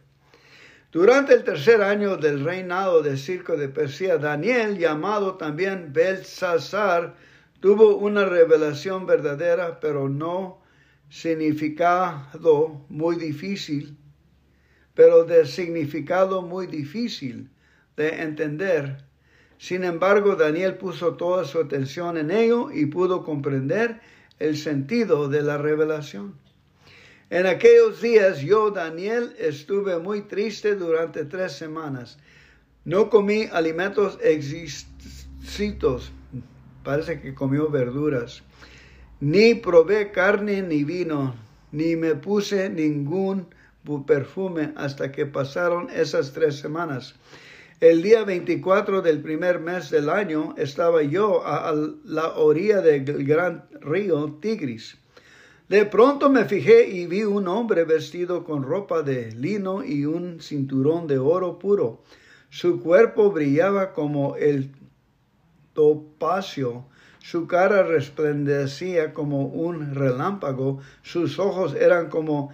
Durante 0.93 1.35
el 1.35 1.43
tercer 1.43 1.83
año 1.83 2.17
del 2.17 2.45
reinado 2.45 3.03
de 3.03 3.17
Circo 3.17 3.57
de 3.57 3.69
Persia, 3.69 4.17
Daniel, 4.17 4.79
llamado 4.79 5.35
también 5.35 5.93
Belsasar, 5.93 7.17
Tuvo 7.65 7.97
una 7.97 8.27
revelación 8.27 9.07
verdadera, 9.07 9.81
pero 9.81 10.11
no 10.11 10.61
significado 11.09 12.85
muy 12.91 13.17
difícil, 13.17 13.97
pero 14.93 15.25
de 15.25 15.47
significado 15.47 16.43
muy 16.43 16.67
difícil 16.67 17.49
de 17.97 18.21
entender. 18.21 19.07
Sin 19.57 19.83
embargo, 19.83 20.37
Daniel 20.37 20.77
puso 20.77 21.15
toda 21.15 21.47
su 21.47 21.59
atención 21.59 22.19
en 22.19 22.31
ello 22.31 22.71
y 22.71 22.85
pudo 22.85 23.25
comprender 23.25 23.99
el 24.39 24.59
sentido 24.59 25.31
de 25.31 25.41
la 25.41 25.57
revelación. 25.57 26.35
En 27.31 27.47
aquellos 27.47 28.03
días 28.03 28.43
yo, 28.43 28.73
Daniel, 28.73 29.35
estuve 29.39 29.99
muy 29.99 30.21
triste 30.21 30.75
durante 30.75 31.25
tres 31.25 31.53
semanas. 31.53 32.19
No 32.85 33.09
comí 33.09 33.49
alimentos 33.51 34.19
exquisitos 34.23 36.13
parece 36.85 37.21
que 37.21 37.35
comió 37.35 37.69
verduras. 37.71 38.43
Ni 39.21 39.55
probé 39.55 40.13
carne 40.13 40.63
ni 40.63 40.85
vino, 40.85 41.35
ni 41.73 41.97
me 41.97 42.15
puse 42.15 42.69
ningún 42.71 43.47
perfume 44.07 44.73
hasta 44.77 45.11
que 45.11 45.27
pasaron 45.27 45.89
esas 45.91 46.33
tres 46.33 46.57
semanas. 46.57 47.15
El 47.81 48.03
día 48.03 48.25
24 48.25 49.03
del 49.03 49.21
primer 49.21 49.59
mes 49.59 49.91
del 49.91 50.09
año 50.09 50.55
estaba 50.57 51.03
yo 51.03 51.45
a, 51.45 51.75
la 52.05 52.35
orilla 52.37 52.81
del 52.81 53.25
gran 53.25 53.65
río 53.81 54.39
Tigris. 54.41 54.97
De 55.69 55.85
pronto 55.85 56.31
me 56.31 56.45
fijé 56.45 56.89
y 56.89 57.07
vi 57.07 57.25
un 57.25 57.49
hombre 57.49 57.85
vestido 57.85 58.45
con 58.45 58.63
ropa 58.63 59.03
de 59.03 59.33
lino 59.33 59.83
y 59.85 60.05
un 60.05 60.41
cinturón 60.41 61.07
de 61.07 61.19
oro 61.19 61.59
puro. 61.59 62.03
Su 62.49 62.81
cuerpo 62.81 63.33
brillaba 63.33 63.93
como 63.93 64.37
el 64.37 64.71
topacio. 65.75 66.87
Su 67.19 67.47
cara 67.47 67.83
resplandecía 67.83 69.13
como 69.13 69.47
un 69.47 69.95
relámpago, 69.95 70.81
sus 71.03 71.39
ojos 71.39 71.75
eran 71.75 72.09
como 72.09 72.53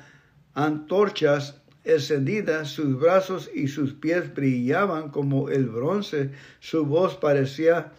antorchas 0.54 1.60
encendidas, 1.84 2.68
sus 2.68 2.98
brazos 2.98 3.50
y 3.54 3.68
sus 3.68 3.94
pies 3.94 4.34
brillaban 4.34 5.10
como 5.10 5.48
el 5.48 5.66
bronce, 5.66 6.30
su 6.60 6.84
voz 6.86 7.16
parecía 7.16 7.92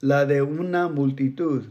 la 0.00 0.24
de 0.26 0.42
una 0.42 0.88
multitud. 0.88 1.64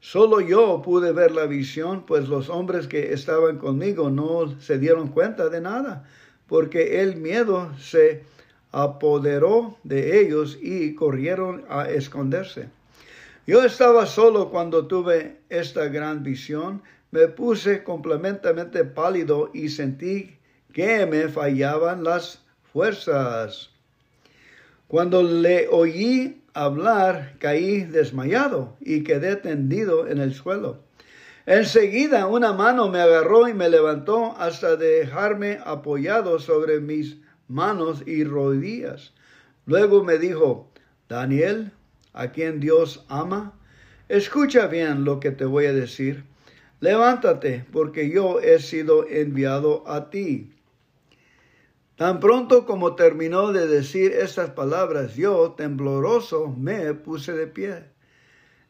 Solo 0.00 0.40
yo 0.40 0.82
pude 0.82 1.12
ver 1.12 1.32
la 1.32 1.46
visión, 1.46 2.04
pues 2.04 2.28
los 2.28 2.50
hombres 2.50 2.86
que 2.86 3.14
estaban 3.14 3.56
conmigo 3.58 4.10
no 4.10 4.60
se 4.60 4.78
dieron 4.78 5.08
cuenta 5.08 5.48
de 5.48 5.62
nada, 5.62 6.04
porque 6.46 7.00
el 7.00 7.16
miedo 7.16 7.72
se 7.78 8.24
apoderó 8.74 9.78
de 9.84 10.20
ellos 10.20 10.58
y 10.60 10.96
corrieron 10.96 11.64
a 11.68 11.88
esconderse. 11.88 12.68
Yo 13.46 13.62
estaba 13.62 14.04
solo 14.04 14.50
cuando 14.50 14.88
tuve 14.88 15.36
esta 15.48 15.86
gran 15.86 16.24
visión, 16.24 16.82
me 17.12 17.28
puse 17.28 17.84
completamente 17.84 18.84
pálido 18.84 19.50
y 19.54 19.68
sentí 19.68 20.36
que 20.72 21.06
me 21.06 21.28
fallaban 21.28 22.02
las 22.02 22.42
fuerzas. 22.72 23.70
Cuando 24.88 25.22
le 25.22 25.68
oí 25.68 26.42
hablar, 26.52 27.34
caí 27.38 27.82
desmayado 27.82 28.76
y 28.80 29.04
quedé 29.04 29.36
tendido 29.36 30.08
en 30.08 30.18
el 30.18 30.34
suelo. 30.34 30.80
Enseguida 31.46 32.26
una 32.26 32.52
mano 32.52 32.88
me 32.88 33.00
agarró 33.00 33.46
y 33.46 33.54
me 33.54 33.68
levantó 33.68 34.34
hasta 34.36 34.74
dejarme 34.74 35.60
apoyado 35.64 36.40
sobre 36.40 36.80
mis 36.80 37.18
manos 37.48 38.02
y 38.06 38.24
rodillas. 38.24 39.12
Luego 39.66 40.04
me 40.04 40.18
dijo, 40.18 40.70
Daniel, 41.08 41.72
a 42.12 42.32
quien 42.32 42.60
Dios 42.60 43.04
ama, 43.08 43.58
escucha 44.08 44.66
bien 44.66 45.04
lo 45.04 45.20
que 45.20 45.30
te 45.30 45.44
voy 45.44 45.66
a 45.66 45.72
decir. 45.72 46.24
Levántate, 46.80 47.64
porque 47.72 48.10
yo 48.10 48.40
he 48.40 48.58
sido 48.58 49.06
enviado 49.08 49.88
a 49.88 50.10
ti. 50.10 50.52
Tan 51.96 52.18
pronto 52.18 52.66
como 52.66 52.96
terminó 52.96 53.52
de 53.52 53.68
decir 53.68 54.12
estas 54.12 54.50
palabras, 54.50 55.14
yo, 55.14 55.52
tembloroso, 55.56 56.48
me 56.48 56.92
puse 56.94 57.32
de 57.32 57.46
pie. 57.46 57.84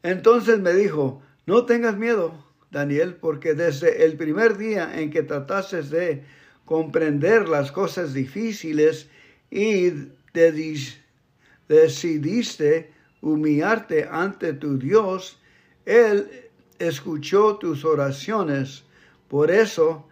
Entonces 0.02 0.60
me 0.60 0.74
dijo, 0.74 1.22
no 1.46 1.64
tengas 1.64 1.96
miedo, 1.96 2.34
Daniel, 2.70 3.14
porque 3.14 3.54
desde 3.54 4.04
el 4.04 4.16
primer 4.16 4.58
día 4.58 5.00
en 5.00 5.10
que 5.10 5.22
tratases 5.22 5.88
de 5.88 6.24
comprender 6.64 7.48
las 7.48 7.72
cosas 7.72 8.14
difíciles 8.14 9.08
y 9.50 9.92
decidiste 11.68 12.92
humillarte 13.20 14.08
ante 14.10 14.52
tu 14.52 14.78
Dios, 14.78 15.40
Él 15.86 16.50
escuchó 16.78 17.56
tus 17.56 17.84
oraciones. 17.84 18.84
Por 19.28 19.50
eso 19.50 20.06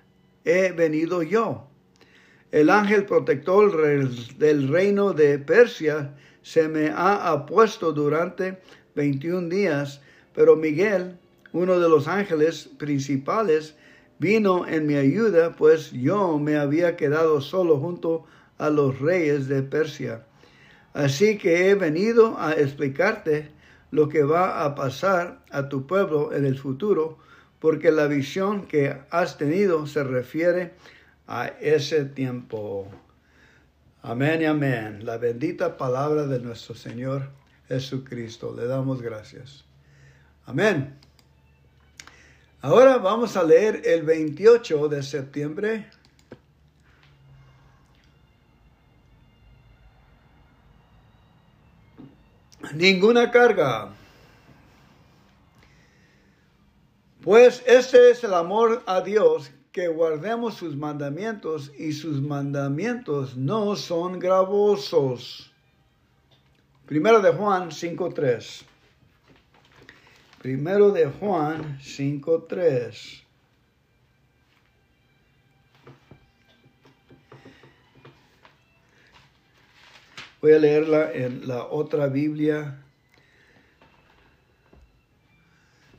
he 0.44 0.72
venido 0.72 1.22
yo. 1.22 1.66
El 2.50 2.70
ángel 2.70 3.06
protector 3.06 4.08
del 4.36 4.68
reino 4.68 5.12
de 5.12 5.38
Persia 5.38 6.14
se 6.42 6.68
me 6.68 6.88
ha 6.88 7.30
apuesto 7.30 7.92
durante 7.92 8.60
21 8.94 9.48
días, 9.48 10.02
pero 10.34 10.56
Miguel, 10.56 11.16
uno 11.52 11.78
de 11.78 11.88
los 11.88 12.08
ángeles 12.08 12.68
principales, 12.78 13.74
vino 14.22 14.68
en 14.68 14.86
mi 14.86 14.94
ayuda, 14.94 15.56
pues 15.56 15.90
yo 15.90 16.38
me 16.38 16.56
había 16.56 16.96
quedado 16.96 17.40
solo 17.40 17.78
junto 17.78 18.24
a 18.56 18.70
los 18.70 19.00
reyes 19.00 19.48
de 19.48 19.64
Persia. 19.64 20.22
Así 20.94 21.38
que 21.38 21.68
he 21.68 21.74
venido 21.74 22.38
a 22.38 22.52
explicarte 22.52 23.50
lo 23.90 24.08
que 24.08 24.22
va 24.22 24.64
a 24.64 24.76
pasar 24.76 25.42
a 25.50 25.68
tu 25.68 25.88
pueblo 25.88 26.32
en 26.32 26.46
el 26.46 26.56
futuro, 26.56 27.18
porque 27.58 27.90
la 27.90 28.06
visión 28.06 28.66
que 28.68 28.96
has 29.10 29.38
tenido 29.38 29.86
se 29.88 30.04
refiere 30.04 30.74
a 31.26 31.48
ese 31.60 32.04
tiempo. 32.04 32.88
Amén 34.02 34.42
y 34.42 34.44
amén. 34.44 35.04
La 35.04 35.18
bendita 35.18 35.76
palabra 35.76 36.28
de 36.28 36.38
nuestro 36.38 36.76
Señor 36.76 37.30
Jesucristo. 37.66 38.54
Le 38.56 38.66
damos 38.66 39.02
gracias. 39.02 39.64
Amén. 40.46 40.94
Ahora 42.64 42.98
vamos 42.98 43.36
a 43.36 43.42
leer 43.42 43.82
el 43.84 44.04
28 44.04 44.88
de 44.88 45.02
septiembre. 45.02 45.90
Ninguna 52.72 53.32
carga. 53.32 53.90
Pues 57.20 57.64
este 57.66 58.12
es 58.12 58.22
el 58.22 58.32
amor 58.32 58.84
a 58.86 59.00
Dios 59.00 59.50
que 59.72 59.88
guardemos 59.88 60.54
sus 60.54 60.76
mandamientos 60.76 61.72
y 61.76 61.92
sus 61.92 62.22
mandamientos 62.22 63.36
no 63.36 63.74
son 63.74 64.20
gravosos. 64.20 65.52
Primero 66.86 67.20
de 67.20 67.32
Juan 67.32 67.70
5.3. 67.70 68.71
Primero 70.42 70.90
de 70.90 71.06
Juan 71.06 71.78
5.3. 71.78 73.22
Voy 80.40 80.52
a 80.52 80.58
leerla 80.58 81.12
en 81.12 81.46
la 81.46 81.66
otra 81.66 82.08
Biblia. 82.08 82.82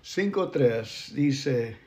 5.3 0.03 1.11
dice, 1.13 1.77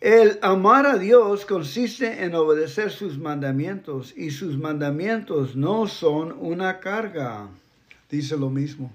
El 0.00 0.38
amar 0.40 0.86
a 0.86 0.96
Dios 0.96 1.44
consiste 1.44 2.24
en 2.24 2.34
obedecer 2.34 2.90
sus 2.90 3.18
mandamientos 3.18 4.14
y 4.16 4.30
sus 4.30 4.56
mandamientos 4.56 5.56
no 5.56 5.86
son 5.88 6.32
una 6.40 6.80
carga. 6.80 7.48
Dice 8.08 8.38
lo 8.38 8.48
mismo. 8.48 8.90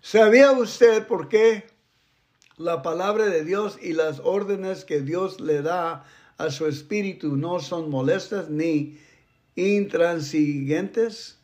¿Sabía 0.00 0.52
usted 0.52 1.06
por 1.08 1.28
qué 1.28 1.64
la 2.56 2.82
palabra 2.82 3.26
de 3.26 3.44
Dios 3.44 3.78
y 3.82 3.94
las 3.94 4.20
órdenes 4.20 4.84
que 4.84 5.00
Dios 5.00 5.40
le 5.40 5.62
da 5.62 6.04
a 6.38 6.50
su 6.50 6.66
espíritu 6.66 7.36
no 7.36 7.58
son 7.58 7.90
molestas 7.90 8.48
ni 8.48 8.96
intransigentes? 9.56 11.41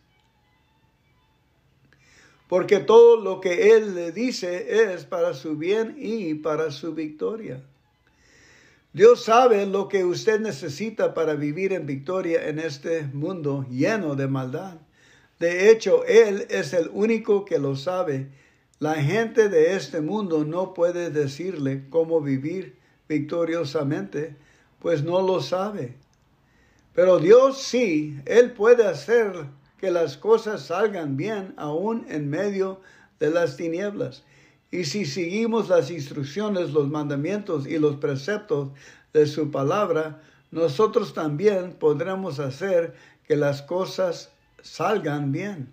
Porque 2.48 2.80
todo 2.80 3.20
lo 3.20 3.40
que 3.40 3.76
Él 3.76 3.94
le 3.94 4.10
dice 4.10 4.92
es 4.92 5.04
para 5.04 5.34
su 5.34 5.56
bien 5.56 5.96
y 5.98 6.34
para 6.34 6.70
su 6.70 6.94
victoria. 6.94 7.62
Dios 8.94 9.24
sabe 9.24 9.66
lo 9.66 9.86
que 9.88 10.04
usted 10.04 10.40
necesita 10.40 11.12
para 11.12 11.34
vivir 11.34 11.74
en 11.74 11.86
victoria 11.86 12.48
en 12.48 12.58
este 12.58 13.02
mundo 13.02 13.66
lleno 13.70 14.16
de 14.16 14.28
maldad. 14.28 14.78
De 15.38 15.70
hecho, 15.70 16.04
Él 16.06 16.46
es 16.48 16.72
el 16.72 16.90
único 16.92 17.44
que 17.44 17.58
lo 17.58 17.76
sabe. 17.76 18.28
La 18.80 18.94
gente 18.94 19.50
de 19.50 19.76
este 19.76 20.00
mundo 20.00 20.44
no 20.44 20.72
puede 20.72 21.10
decirle 21.10 21.84
cómo 21.90 22.22
vivir 22.22 22.76
victoriosamente, 23.08 24.36
pues 24.80 25.04
no 25.04 25.20
lo 25.20 25.42
sabe. 25.42 25.94
Pero 26.94 27.18
Dios 27.18 27.62
sí, 27.62 28.18
Él 28.24 28.52
puede 28.52 28.86
hacer 28.86 29.46
que 29.78 29.90
las 29.90 30.16
cosas 30.16 30.62
salgan 30.62 31.16
bien 31.16 31.54
aún 31.56 32.06
en 32.08 32.28
medio 32.28 32.80
de 33.18 33.30
las 33.30 33.56
tinieblas. 33.56 34.22
Y 34.70 34.84
si 34.84 35.06
seguimos 35.06 35.68
las 35.68 35.90
instrucciones, 35.90 36.72
los 36.72 36.88
mandamientos 36.88 37.66
y 37.66 37.78
los 37.78 37.96
preceptos 37.96 38.70
de 39.12 39.26
su 39.26 39.50
palabra, 39.50 40.20
nosotros 40.50 41.14
también 41.14 41.72
podremos 41.72 42.38
hacer 42.38 42.94
que 43.26 43.36
las 43.36 43.62
cosas 43.62 44.30
salgan 44.62 45.32
bien. 45.32 45.68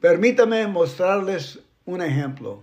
Permítame 0.00 0.66
mostrarles 0.66 1.60
un 1.84 2.00
ejemplo. 2.00 2.62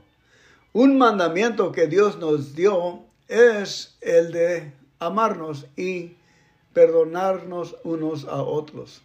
Un 0.74 0.98
mandamiento 0.98 1.72
que 1.72 1.88
Dios 1.88 2.18
nos 2.18 2.56
dio 2.56 3.02
es 3.28 3.98
el 4.02 4.32
de 4.32 4.74
amarnos 5.00 5.66
y 5.76 6.16
perdonarnos 6.74 7.76
unos 7.84 8.26
a 8.26 8.42
otros. 8.42 9.02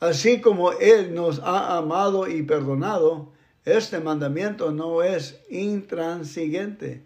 Así 0.00 0.40
como 0.40 0.72
Él 0.72 1.14
nos 1.14 1.38
ha 1.40 1.78
amado 1.78 2.28
y 2.28 2.42
perdonado, 2.42 3.32
este 3.64 3.98
mandamiento 3.98 4.70
no 4.70 5.02
es 5.02 5.40
intransigente, 5.48 7.02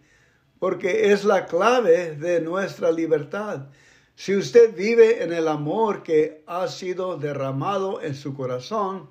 porque 0.58 1.12
es 1.12 1.24
la 1.24 1.46
clave 1.46 2.16
de 2.16 2.40
nuestra 2.40 2.90
libertad. 2.90 3.68
Si 4.16 4.36
usted 4.36 4.74
vive 4.74 5.22
en 5.22 5.32
el 5.32 5.48
amor 5.48 6.02
que 6.02 6.42
ha 6.46 6.68
sido 6.68 7.16
derramado 7.16 8.02
en 8.02 8.14
su 8.14 8.34
corazón, 8.34 9.08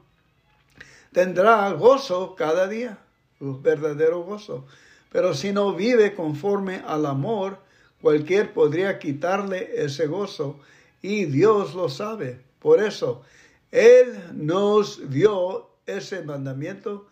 tendrá 1.11 1.71
gozo 1.71 2.35
cada 2.35 2.67
día, 2.67 2.99
un 3.39 3.63
verdadero 3.63 4.21
gozo. 4.23 4.65
Pero 5.11 5.33
si 5.33 5.51
no 5.51 5.73
vive 5.73 6.13
conforme 6.13 6.83
al 6.85 7.05
amor, 7.05 7.57
cualquier 8.01 8.53
podría 8.53 8.99
quitarle 8.99 9.71
ese 9.83 10.05
gozo 10.05 10.59
y 11.01 11.25
Dios 11.25 11.73
lo 11.73 11.89
sabe. 11.89 12.41
Por 12.59 12.83
eso, 12.83 13.23
él 13.71 14.19
nos 14.33 15.09
dio 15.09 15.69
ese 15.85 16.23
mandamiento 16.23 17.07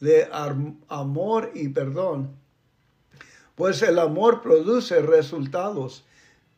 de 0.00 0.28
amor 0.88 1.50
y 1.54 1.68
perdón, 1.68 2.36
pues 3.54 3.82
el 3.82 3.98
amor 3.98 4.40
produce 4.40 5.00
resultados. 5.00 6.04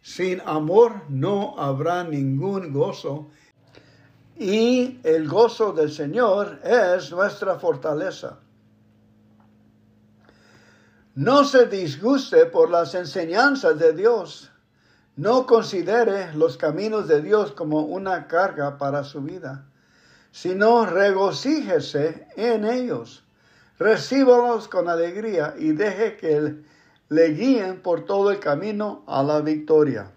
Sin 0.02 0.40
amor 0.46 1.02
no 1.08 1.54
habrá 1.58 2.04
ningún 2.04 2.72
gozo 2.72 3.28
y 4.36 4.98
el 5.02 5.28
gozo 5.28 5.72
del 5.72 5.90
Señor 5.90 6.60
es 6.64 7.10
nuestra 7.10 7.58
fortaleza. 7.58 8.38
No 11.14 11.44
se 11.44 11.66
disguste 11.66 12.46
por 12.46 12.70
las 12.70 12.94
enseñanzas 12.94 13.78
de 13.78 13.92
Dios 13.92 14.50
no 15.20 15.46
considere 15.46 16.32
los 16.32 16.56
caminos 16.56 17.06
de 17.06 17.20
Dios 17.20 17.52
como 17.52 17.80
una 17.80 18.26
carga 18.26 18.78
para 18.78 19.04
su 19.04 19.20
vida, 19.20 19.66
sino 20.32 20.86
regocíjese 20.86 22.26
en 22.36 22.64
ellos. 22.64 23.22
Recíbalos 23.78 24.66
con 24.66 24.88
alegría 24.88 25.54
y 25.58 25.72
deje 25.72 26.16
que 26.16 26.54
le 27.10 27.28
guíen 27.34 27.82
por 27.82 28.06
todo 28.06 28.30
el 28.30 28.40
camino 28.40 29.02
a 29.06 29.22
la 29.22 29.42
victoria. 29.42 30.10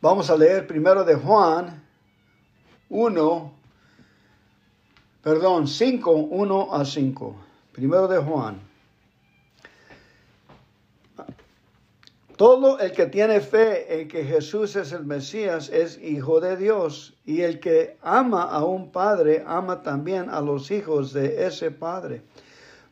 Vamos 0.00 0.30
a 0.30 0.36
leer 0.36 0.64
primero 0.68 1.02
de 1.02 1.16
Juan 1.16 1.82
1, 2.88 3.52
perdón, 5.24 5.66
5, 5.66 6.12
1 6.12 6.68
a 6.72 6.84
5. 6.84 7.36
Primero 7.72 8.06
de 8.06 8.18
Juan. 8.18 8.65
Todo 12.36 12.78
el 12.80 12.92
que 12.92 13.06
tiene 13.06 13.40
fe 13.40 14.00
en 14.02 14.08
que 14.08 14.22
Jesús 14.22 14.76
es 14.76 14.92
el 14.92 15.06
Mesías 15.06 15.70
es 15.70 15.98
hijo 16.02 16.38
de 16.38 16.58
Dios, 16.58 17.16
y 17.24 17.40
el 17.40 17.60
que 17.60 17.96
ama 18.02 18.42
a 18.42 18.62
un 18.62 18.92
padre 18.92 19.42
ama 19.46 19.82
también 19.82 20.28
a 20.28 20.42
los 20.42 20.70
hijos 20.70 21.14
de 21.14 21.46
ese 21.46 21.70
padre. 21.70 22.20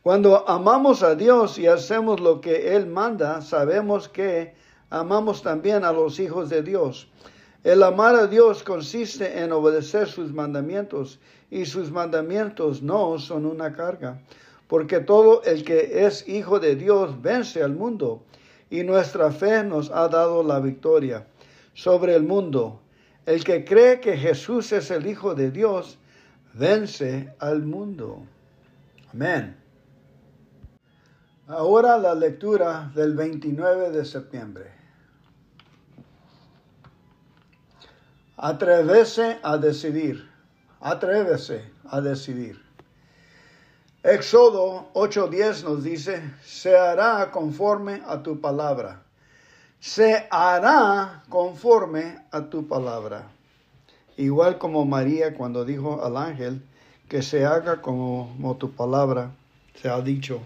Cuando 0.03 0.49
amamos 0.49 1.03
a 1.03 1.15
Dios 1.15 1.59
y 1.59 1.67
hacemos 1.67 2.21
lo 2.21 2.41
que 2.41 2.75
Él 2.75 2.87
manda, 2.87 3.43
sabemos 3.43 4.09
que 4.09 4.55
amamos 4.89 5.43
también 5.43 5.85
a 5.85 5.93
los 5.93 6.19
hijos 6.21 6.49
de 6.49 6.63
Dios. 6.63 7.07
El 7.65 7.83
amar 7.83 8.15
a 8.15 8.27
Dios 8.27 8.63
consiste 8.63 9.41
en 9.43 9.53
obedecer 9.53 10.09
sus 10.09 10.33
mandamientos 10.33 11.21
y 11.51 11.67
sus 11.67 11.91
mandamientos 11.91 12.83
no 12.83 13.19
son 13.19 13.45
una 13.45 13.75
carga, 13.75 14.23
porque 14.69 15.01
todo 15.01 15.43
el 15.43 15.65
que 15.65 16.07
es 16.07 16.27
hijo 16.27 16.61
de 16.61 16.77
Dios 16.77 17.21
vence 17.21 17.63
al 17.63 17.75
mundo 17.75 18.23
y 18.71 18.83
nuestra 18.83 19.31
fe 19.31 19.65
nos 19.65 19.91
ha 19.91 20.09
dado 20.09 20.43
la 20.43 20.61
victoria 20.61 21.27
sobre 21.75 22.15
el 22.15 22.23
mundo. 22.23 22.81
El 23.27 23.45
que 23.45 23.65
cree 23.65 24.01
que 24.01 24.17
Jesús 24.17 24.73
es 24.73 24.91
el 24.91 25.07
Hijo 25.07 25.35
de 25.35 25.51
Dios 25.51 25.99
vence 26.55 27.35
al 27.39 27.63
mundo. 27.63 28.23
Amén. 29.13 29.57
Ahora 31.47 31.99
la 31.99 32.15
lectura 32.15 32.91
del 32.95 33.15
29 33.15 33.91
de 33.91 34.05
septiembre. 34.05 34.73
Atrévese 38.37 39.39
a 39.43 39.59
decidir. 39.59 40.29
Atrévese 40.81 41.71
a 41.85 42.01
decidir. 42.01 42.64
Éxodo 44.05 44.91
8:10 44.93 45.65
nos 45.65 45.83
dice, 45.83 46.21
se 46.45 46.77
hará 46.77 47.31
conforme 47.31 48.03
a 48.07 48.23
tu 48.23 48.39
palabra. 48.39 49.03
Se 49.81 50.27
hará 50.31 51.23
conforme 51.31 52.19
a 52.31 52.43
tu 52.43 52.69
palabra. 52.69 53.31
Igual 54.19 54.59
como 54.59 54.85
María 54.85 55.35
cuando 55.35 55.65
dijo 55.65 56.05
al 56.05 56.19
ángel, 56.19 56.61
que 57.09 57.23
se 57.23 57.47
haga 57.47 57.81
como, 57.81 58.57
tu 58.59 58.73
palabra 58.73 59.31
se 59.81 59.89
ha 59.89 60.03
dicho. 60.03 60.43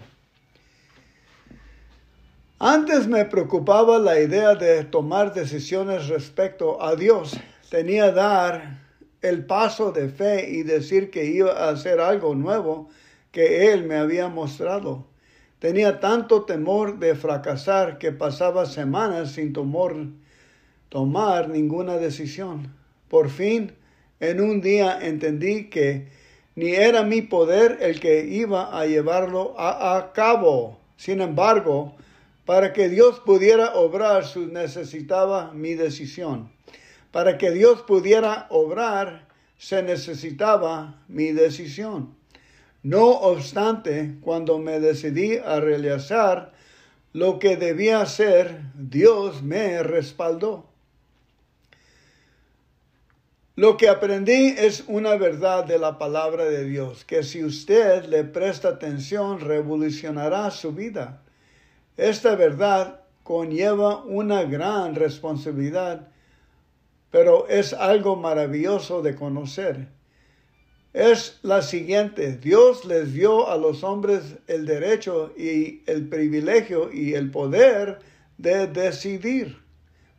Antes 2.59 3.07
me 3.07 3.25
preocupaba 3.25 3.99
la 3.99 4.21
idea 4.21 4.55
de 4.55 4.85
tomar 4.85 5.33
decisiones 5.33 6.07
respecto 6.07 6.81
a 6.81 6.95
Dios 6.95 7.37
tenía 7.69 8.13
dar 8.13 8.79
el 9.21 9.45
paso 9.45 9.91
de 9.91 10.07
fe 10.07 10.49
y 10.49 10.63
decir 10.63 11.11
que 11.11 11.25
iba 11.25 11.51
a 11.51 11.71
hacer 11.71 11.99
algo 11.99 12.35
nuevo 12.35 12.89
que 13.31 13.71
él 13.71 13.85
me 13.85 13.95
había 13.95 14.27
mostrado. 14.27 15.05
Tenía 15.59 15.99
tanto 15.99 16.45
temor 16.45 16.99
de 16.99 17.15
fracasar 17.15 17.97
que 17.97 18.11
pasaba 18.11 18.65
semanas 18.65 19.33
sin 19.33 19.53
tomar 19.53 21.49
ninguna 21.49 21.97
decisión. 21.97 22.73
Por 23.09 23.29
fin, 23.29 23.73
en 24.19 24.41
un 24.41 24.61
día 24.61 24.97
entendí 25.01 25.69
que 25.69 26.07
ni 26.55 26.71
era 26.71 27.03
mi 27.03 27.21
poder 27.21 27.77
el 27.81 27.99
que 27.99 28.25
iba 28.25 28.77
a 28.77 28.85
llevarlo 28.85 29.53
a, 29.57 29.97
a 29.97 30.13
cabo. 30.13 30.79
Sin 30.95 31.21
embargo, 31.21 31.95
para 32.45 32.73
que 32.73 32.89
Dios 32.89 33.19
pudiera 33.19 33.75
obrar, 33.75 34.25
necesitaba 34.51 35.51
mi 35.53 35.75
decisión. 35.75 36.49
Para 37.11 37.37
que 37.37 37.51
Dios 37.51 37.81
pudiera 37.81 38.47
obrar, 38.49 39.27
se 39.57 39.83
necesitaba 39.83 41.03
mi 41.07 41.31
decisión. 41.31 42.18
No 42.83 43.09
obstante, 43.09 44.17
cuando 44.21 44.57
me 44.57 44.79
decidí 44.79 45.37
a 45.37 45.59
realizar 45.59 46.53
lo 47.13 47.39
que 47.39 47.57
debía 47.57 48.01
hacer, 48.01 48.61
Dios 48.75 49.43
me 49.43 49.83
respaldó. 49.83 50.65
Lo 53.55 53.75
que 53.75 53.89
aprendí 53.89 54.55
es 54.57 54.85
una 54.87 55.15
verdad 55.15 55.65
de 55.65 55.79
la 55.79 55.97
palabra 55.97 56.45
de 56.45 56.63
Dios, 56.63 57.03
que 57.03 57.23
si 57.23 57.43
usted 57.43 58.05
le 58.05 58.23
presta 58.23 58.69
atención, 58.69 59.41
revolucionará 59.41 60.49
su 60.51 60.71
vida. 60.71 61.21
Esta 61.97 62.35
verdad 62.35 63.01
conlleva 63.23 64.03
una 64.03 64.43
gran 64.43 64.95
responsabilidad 64.95 66.07
pero 67.11 67.47
es 67.47 67.73
algo 67.73 68.15
maravilloso 68.15 69.01
de 69.01 69.15
conocer. 69.15 69.87
Es 70.93 71.39
la 71.43 71.61
siguiente, 71.61 72.37
Dios 72.37 72.83
les 72.85 73.13
dio 73.13 73.47
a 73.47 73.57
los 73.57 73.83
hombres 73.83 74.37
el 74.47 74.65
derecho 74.65 75.31
y 75.37 75.83
el 75.85 76.09
privilegio 76.09 76.91
y 76.91 77.13
el 77.13 77.29
poder 77.29 77.99
de 78.39 78.65
decidir. 78.65 79.59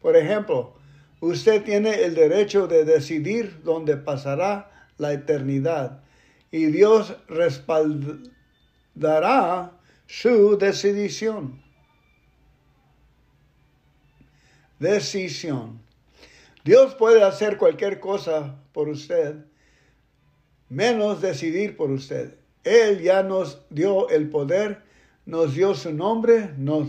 Por 0.01 0.17
ejemplo, 0.17 0.77
usted 1.21 1.65
tiene 1.65 2.05
el 2.05 2.15
derecho 2.15 2.69
de 2.69 2.85
decidir 2.85 3.61
dónde 3.65 3.97
pasará 3.97 4.71
la 4.97 5.13
eternidad 5.13 6.05
y 6.53 6.67
Dios 6.67 7.17
respaldará 7.27 8.31
su 10.07 10.57
decisión. 10.57 11.61
Decisión. 14.79 15.83
Dios 16.65 16.95
puede 16.95 17.25
hacer 17.25 17.57
cualquier 17.57 17.99
cosa 17.99 18.55
por 18.73 18.89
usted, 18.89 19.50
menos 20.71 21.21
decidir 21.21 21.77
por 21.77 21.91
usted. 21.91 22.35
Él 22.65 23.03
ya 23.03 23.23
nos 23.23 23.59
dio 23.69 24.09
el 24.09 24.31
poder, 24.31 24.83
nos 25.27 25.55
dio 25.55 25.75
su 25.75 25.93
nombre, 25.93 26.55
nos 26.57 26.89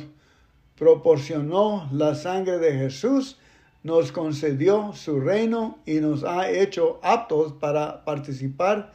proporcionó 0.77 1.89
la 1.91 2.15
sangre 2.15 2.59
de 2.59 2.73
Jesús, 2.73 3.37
nos 3.83 4.11
concedió 4.11 4.93
su 4.93 5.19
reino 5.19 5.79
y 5.85 5.95
nos 5.95 6.23
ha 6.23 6.49
hecho 6.49 6.99
aptos 7.03 7.53
para 7.53 8.05
participar 8.05 8.93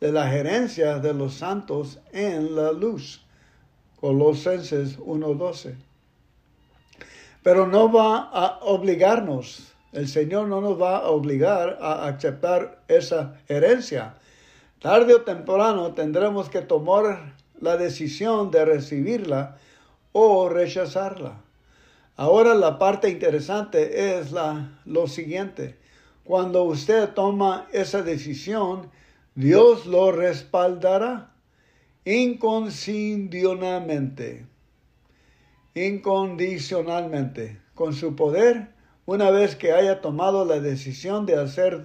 de 0.00 0.12
la 0.12 0.28
gerencia 0.28 0.98
de 0.98 1.12
los 1.12 1.34
santos 1.34 1.98
en 2.12 2.54
la 2.54 2.72
luz. 2.72 3.24
Colosenses 4.00 4.98
1:12. 4.98 5.74
Pero 7.42 7.66
no 7.66 7.90
va 7.90 8.30
a 8.32 8.58
obligarnos 8.62 9.67
el 9.92 10.08
Señor 10.08 10.48
no 10.48 10.60
nos 10.60 10.80
va 10.80 10.98
a 10.98 11.08
obligar 11.08 11.78
a 11.80 12.06
aceptar 12.06 12.82
esa 12.88 13.40
herencia. 13.48 14.14
Tarde 14.80 15.14
o 15.14 15.22
temprano 15.22 15.94
tendremos 15.94 16.50
que 16.50 16.60
tomar 16.60 17.34
la 17.60 17.76
decisión 17.76 18.50
de 18.50 18.64
recibirla 18.64 19.58
o 20.12 20.48
rechazarla. 20.48 21.42
Ahora 22.16 22.54
la 22.54 22.78
parte 22.78 23.08
interesante 23.08 24.18
es 24.18 24.32
la, 24.32 24.80
lo 24.84 25.06
siguiente. 25.06 25.76
Cuando 26.24 26.64
usted 26.64 27.10
toma 27.10 27.68
esa 27.72 28.02
decisión, 28.02 28.90
Dios 29.34 29.86
lo 29.86 30.12
respaldará 30.12 31.30
incondicionalmente. 32.04 34.46
Incondicionalmente. 35.74 37.60
Con 37.74 37.94
su 37.94 38.16
poder 38.16 38.77
una 39.08 39.30
vez 39.30 39.56
que 39.56 39.72
haya 39.72 40.02
tomado 40.02 40.44
la 40.44 40.60
decisión 40.60 41.24
de 41.24 41.34
hacer 41.34 41.82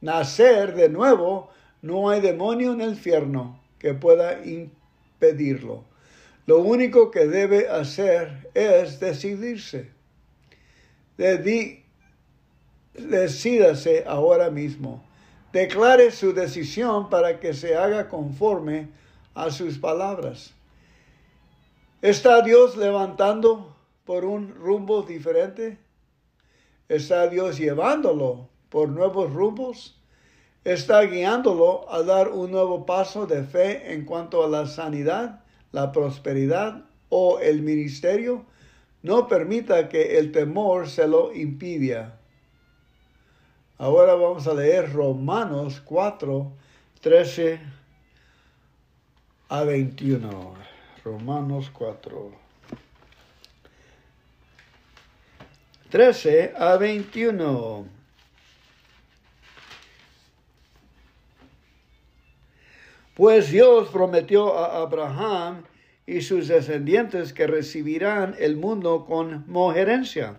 nacer 0.00 0.74
de 0.74 0.88
nuevo, 0.88 1.50
no 1.82 2.08
hay 2.08 2.22
demonio 2.22 2.72
en 2.72 2.80
el 2.80 2.90
infierno 2.92 3.60
que 3.78 3.92
pueda 3.92 4.42
impedirlo. 4.42 5.84
Lo 6.46 6.60
único 6.60 7.10
que 7.10 7.26
debe 7.26 7.68
hacer 7.68 8.48
es 8.54 8.98
decidirse. 9.00 9.90
decídase 12.94 14.04
ahora 14.06 14.48
mismo. 14.48 15.04
Declare 15.52 16.10
su 16.10 16.32
decisión 16.32 17.10
para 17.10 17.38
que 17.38 17.52
se 17.52 17.76
haga 17.76 18.08
conforme 18.08 18.88
a 19.34 19.50
sus 19.50 19.76
palabras. 19.76 20.54
¿Está 22.00 22.40
Dios 22.40 22.78
levantando 22.78 23.76
por 24.06 24.24
un 24.24 24.54
rumbo 24.54 25.02
diferente? 25.02 25.84
¿Está 26.88 27.26
Dios 27.26 27.58
llevándolo 27.58 28.48
por 28.68 28.88
nuevos 28.88 29.32
rumbos? 29.32 30.00
¿Está 30.64 31.02
guiándolo 31.02 31.92
a 31.92 32.02
dar 32.02 32.28
un 32.28 32.52
nuevo 32.52 32.86
paso 32.86 33.26
de 33.26 33.42
fe 33.42 33.92
en 33.92 34.04
cuanto 34.04 34.44
a 34.44 34.48
la 34.48 34.66
sanidad, 34.66 35.44
la 35.72 35.90
prosperidad 35.90 36.84
o 37.08 37.40
el 37.40 37.62
ministerio? 37.62 38.44
No 39.02 39.26
permita 39.26 39.88
que 39.88 40.18
el 40.18 40.30
temor 40.30 40.88
se 40.88 41.08
lo 41.08 41.34
impida. 41.34 42.20
Ahora 43.78 44.14
vamos 44.14 44.46
a 44.46 44.54
leer 44.54 44.92
Romanos 44.92 45.82
4, 45.84 46.52
13 47.00 47.60
a 49.48 49.64
21. 49.64 50.54
Romanos 51.04 51.70
4. 51.70 52.45
13 55.96 56.52
a 56.58 56.76
21. 56.76 57.86
Pues 63.14 63.50
Dios 63.50 63.88
prometió 63.88 64.58
a 64.58 64.82
Abraham 64.82 65.62
y 66.06 66.20
sus 66.20 66.48
descendientes 66.48 67.32
que 67.32 67.46
recibirán 67.46 68.34
el 68.38 68.58
mundo 68.58 69.06
con 69.06 69.44
mojerencia. 69.46 70.36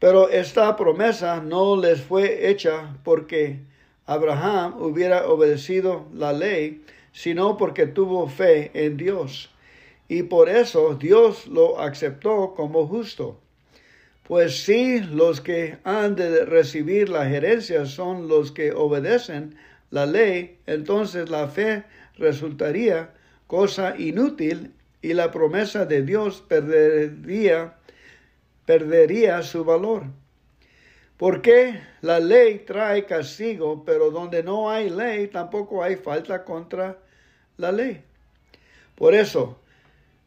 Pero 0.00 0.28
esta 0.28 0.76
promesa 0.76 1.40
no 1.40 1.74
les 1.74 2.02
fue 2.02 2.50
hecha 2.50 2.94
porque 3.04 3.60
Abraham 4.04 4.74
hubiera 4.82 5.28
obedecido 5.28 6.08
la 6.12 6.34
ley, 6.34 6.84
sino 7.12 7.56
porque 7.56 7.86
tuvo 7.86 8.28
fe 8.28 8.70
en 8.74 8.98
Dios. 8.98 9.48
Y 10.08 10.24
por 10.24 10.50
eso 10.50 10.94
Dios 10.94 11.46
lo 11.46 11.80
aceptó 11.80 12.52
como 12.54 12.86
justo. 12.86 13.40
Pues 14.28 14.64
si 14.64 15.00
los 15.00 15.40
que 15.40 15.78
han 15.84 16.14
de 16.14 16.44
recibir 16.44 17.08
la 17.08 17.30
herencia 17.30 17.86
son 17.86 18.28
los 18.28 18.52
que 18.52 18.72
obedecen 18.72 19.56
la 19.90 20.04
ley, 20.04 20.58
entonces 20.66 21.30
la 21.30 21.48
fe 21.48 21.84
resultaría 22.18 23.14
cosa 23.46 23.94
inútil 23.96 24.74
y 25.00 25.14
la 25.14 25.30
promesa 25.30 25.86
de 25.86 26.02
Dios 26.02 26.44
perdería, 26.46 27.78
perdería 28.66 29.40
su 29.40 29.64
valor. 29.64 30.04
Porque 31.16 31.80
la 32.02 32.20
ley 32.20 32.58
trae 32.66 33.06
castigo, 33.06 33.82
pero 33.82 34.10
donde 34.10 34.42
no 34.42 34.68
hay 34.68 34.90
ley 34.90 35.28
tampoco 35.28 35.82
hay 35.82 35.96
falta 35.96 36.44
contra 36.44 36.98
la 37.56 37.72
ley. 37.72 38.02
Por 38.94 39.14
eso, 39.14 39.58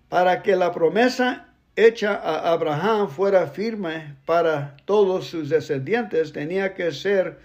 para 0.09 0.41
que 0.41 0.55
la 0.55 0.71
promesa 0.71 1.50
hecha 1.75 2.15
a 2.15 2.51
Abraham 2.51 3.09
fuera 3.09 3.47
firme 3.47 4.15
para 4.25 4.77
todos 4.85 5.27
sus 5.27 5.49
descendientes, 5.49 6.33
tenía 6.33 6.73
que 6.73 6.91
ser 6.91 7.39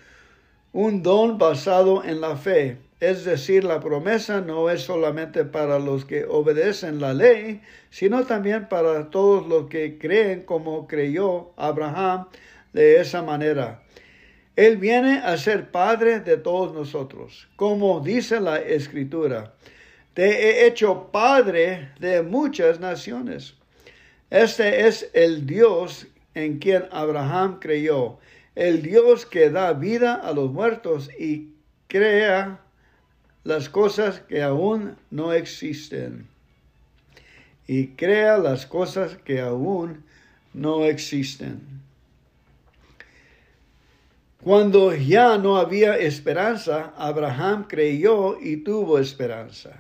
un 0.73 1.03
don 1.03 1.39
basado 1.39 2.05
en 2.05 2.21
la 2.21 2.37
fe. 2.37 2.79
Es 2.99 3.25
decir, 3.25 3.65
la 3.65 3.81
promesa 3.81 4.41
no 4.41 4.71
es 4.71 4.83
solamente 4.83 5.45
para 5.45 5.79
los 5.79 6.05
que 6.05 6.25
obedecen 6.25 7.01
la 7.01 7.13
ley, 7.13 7.61
sino 7.91 8.25
también 8.25 8.69
para 8.69 9.11
todos 9.11 9.47
los 9.47 9.69
que 9.69 9.99
creen 9.99 10.43
como 10.43 10.87
creyó 10.87 11.53
Abraham 11.57 12.27
de 12.73 13.01
esa 13.01 13.23
manera. 13.23 13.83
Él 14.57 14.79
viene 14.79 15.19
a 15.19 15.37
ser 15.37 15.71
Padre 15.71 16.21
de 16.21 16.39
todos 16.39 16.73
nosotros, 16.73 17.47
como 17.57 18.01
dice 18.01 18.41
la 18.41 18.59
Escritura. 18.59 19.53
Te 20.15 20.31
he 20.31 20.67
hecho 20.67 21.11
Padre 21.13 21.91
de 22.01 22.23
muchas 22.23 22.81
naciones. 22.81 23.56
Este 24.31 24.87
es 24.87 25.09
el 25.13 25.47
Dios 25.47 26.07
en 26.35 26.59
quien 26.59 26.85
Abraham 26.91 27.59
creyó, 27.61 28.19
el 28.55 28.83
Dios 28.83 29.25
que 29.25 29.51
da 29.51 29.73
vida 29.73 30.15
a 30.15 30.33
los 30.33 30.53
muertos 30.53 31.11
y 31.19 31.51
crea 31.87 32.61
las 33.45 33.69
cosas 33.69 34.21
que 34.21 34.43
aún 34.43 34.97
no 35.11 35.33
existen. 35.33 36.27
Y 37.69 37.89
crea 37.89 38.39
las 38.39 38.67
cosas 38.67 39.17
que 39.17 39.41
aún 39.41 40.05
no 40.53 40.85
existen. 40.85 41.61
Cuando 44.43 44.95
ya 44.95 45.39
no 45.39 45.57
había 45.57 45.97
esperanza, 45.97 46.93
Abraham 46.97 47.67
creyó 47.69 48.41
y 48.41 48.59
tuvo 48.59 48.99
esperanza. 48.99 49.73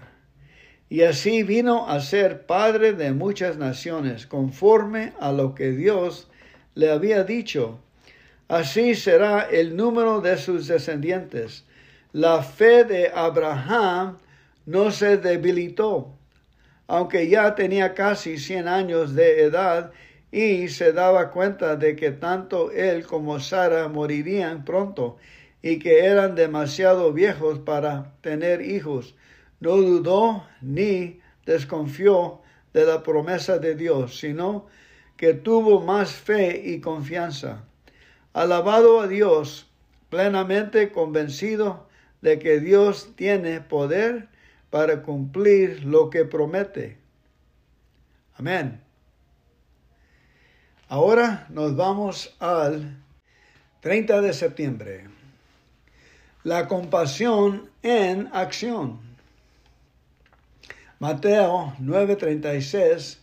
Y 0.88 1.02
así 1.02 1.42
vino 1.42 1.88
a 1.88 2.00
ser 2.00 2.46
padre 2.46 2.92
de 2.92 3.12
muchas 3.12 3.56
naciones, 3.56 4.26
conforme 4.26 5.12
a 5.18 5.32
lo 5.32 5.54
que 5.54 5.72
Dios 5.72 6.28
le 6.74 6.90
había 6.90 7.24
dicho. 7.24 7.80
Así 8.48 8.94
será 8.94 9.48
el 9.50 9.76
número 9.76 10.20
de 10.20 10.38
sus 10.38 10.68
descendientes. 10.68 11.64
La 12.12 12.42
fe 12.42 12.84
de 12.84 13.10
Abraham 13.12 14.18
no 14.64 14.92
se 14.92 15.16
debilitó, 15.16 16.14
aunque 16.86 17.28
ya 17.28 17.56
tenía 17.56 17.94
casi 17.94 18.38
cien 18.38 18.68
años 18.68 19.14
de 19.14 19.42
edad 19.42 19.90
y 20.30 20.68
se 20.68 20.92
daba 20.92 21.30
cuenta 21.30 21.76
de 21.76 21.96
que 21.96 22.12
tanto 22.12 22.70
él 22.70 23.04
como 23.06 23.40
Sara 23.40 23.88
morirían 23.88 24.64
pronto 24.64 25.16
y 25.62 25.78
que 25.78 26.04
eran 26.04 26.36
demasiado 26.36 27.12
viejos 27.12 27.58
para 27.58 28.12
tener 28.20 28.60
hijos. 28.60 29.16
No 29.66 29.78
dudó 29.78 30.46
ni 30.60 31.18
desconfió 31.44 32.40
de 32.72 32.86
la 32.86 33.02
promesa 33.02 33.58
de 33.58 33.74
Dios, 33.74 34.16
sino 34.16 34.68
que 35.16 35.34
tuvo 35.34 35.80
más 35.80 36.12
fe 36.12 36.62
y 36.64 36.80
confianza. 36.80 37.64
Alabado 38.32 39.00
a 39.00 39.08
Dios, 39.08 39.68
plenamente 40.08 40.92
convencido 40.92 41.88
de 42.20 42.38
que 42.38 42.60
Dios 42.60 43.10
tiene 43.16 43.60
poder 43.60 44.28
para 44.70 45.02
cumplir 45.02 45.84
lo 45.84 46.10
que 46.10 46.24
promete. 46.24 46.98
Amén. 48.36 48.80
Ahora 50.88 51.48
nos 51.50 51.74
vamos 51.74 52.36
al 52.38 53.02
30 53.80 54.20
de 54.20 54.32
septiembre. 54.32 55.08
La 56.44 56.68
compasión 56.68 57.68
en 57.82 58.28
acción. 58.32 59.15
Mateo 60.98 61.74
9:36. 61.78 63.18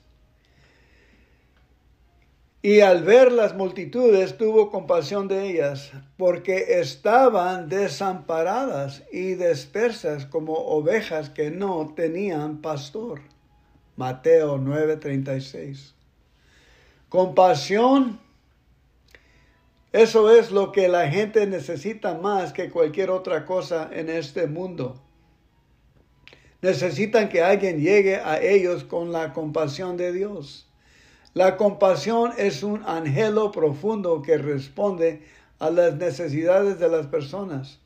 Y 2.62 2.80
al 2.80 3.04
ver 3.04 3.32
las 3.32 3.56
multitudes 3.56 4.38
tuvo 4.38 4.72
compasión 4.72 5.28
de 5.28 5.50
ellas, 5.50 5.92
porque 6.16 6.80
estaban 6.80 7.68
desamparadas 7.68 9.04
y 9.12 9.34
dispersas 9.34 10.26
como 10.26 10.54
ovejas 10.54 11.30
que 11.30 11.52
no 11.52 11.94
tenían 11.94 12.62
pastor. 12.62 13.22
Mateo 13.98 14.58
9:36. 14.60 15.94
Compasión, 17.10 18.20
eso 19.92 20.32
es 20.32 20.52
lo 20.52 20.72
que 20.72 20.88
la 20.88 21.10
gente 21.10 21.46
necesita 21.48 22.14
más 22.14 22.54
que 22.54 22.70
cualquier 22.70 23.10
otra 23.10 23.46
cosa 23.46 23.90
en 23.92 24.10
este 24.10 24.48
mundo. 24.48 25.03
Necesitan 26.64 27.28
que 27.28 27.44
alguien 27.44 27.82
llegue 27.82 28.16
a 28.16 28.42
ellos 28.42 28.86
con 28.86 29.12
la 29.12 29.34
compasión 29.34 29.98
de 29.98 30.14
Dios. 30.14 30.66
La 31.34 31.58
compasión 31.58 32.32
es 32.38 32.64
un 32.64 32.82
anhelo 32.86 33.52
profundo 33.52 34.22
que 34.22 34.38
responde 34.38 35.24
a 35.60 35.70
las 35.70 35.96
necesidades 35.96 36.80
de 36.80 36.88
las 36.88 37.08
personas. 37.08 37.80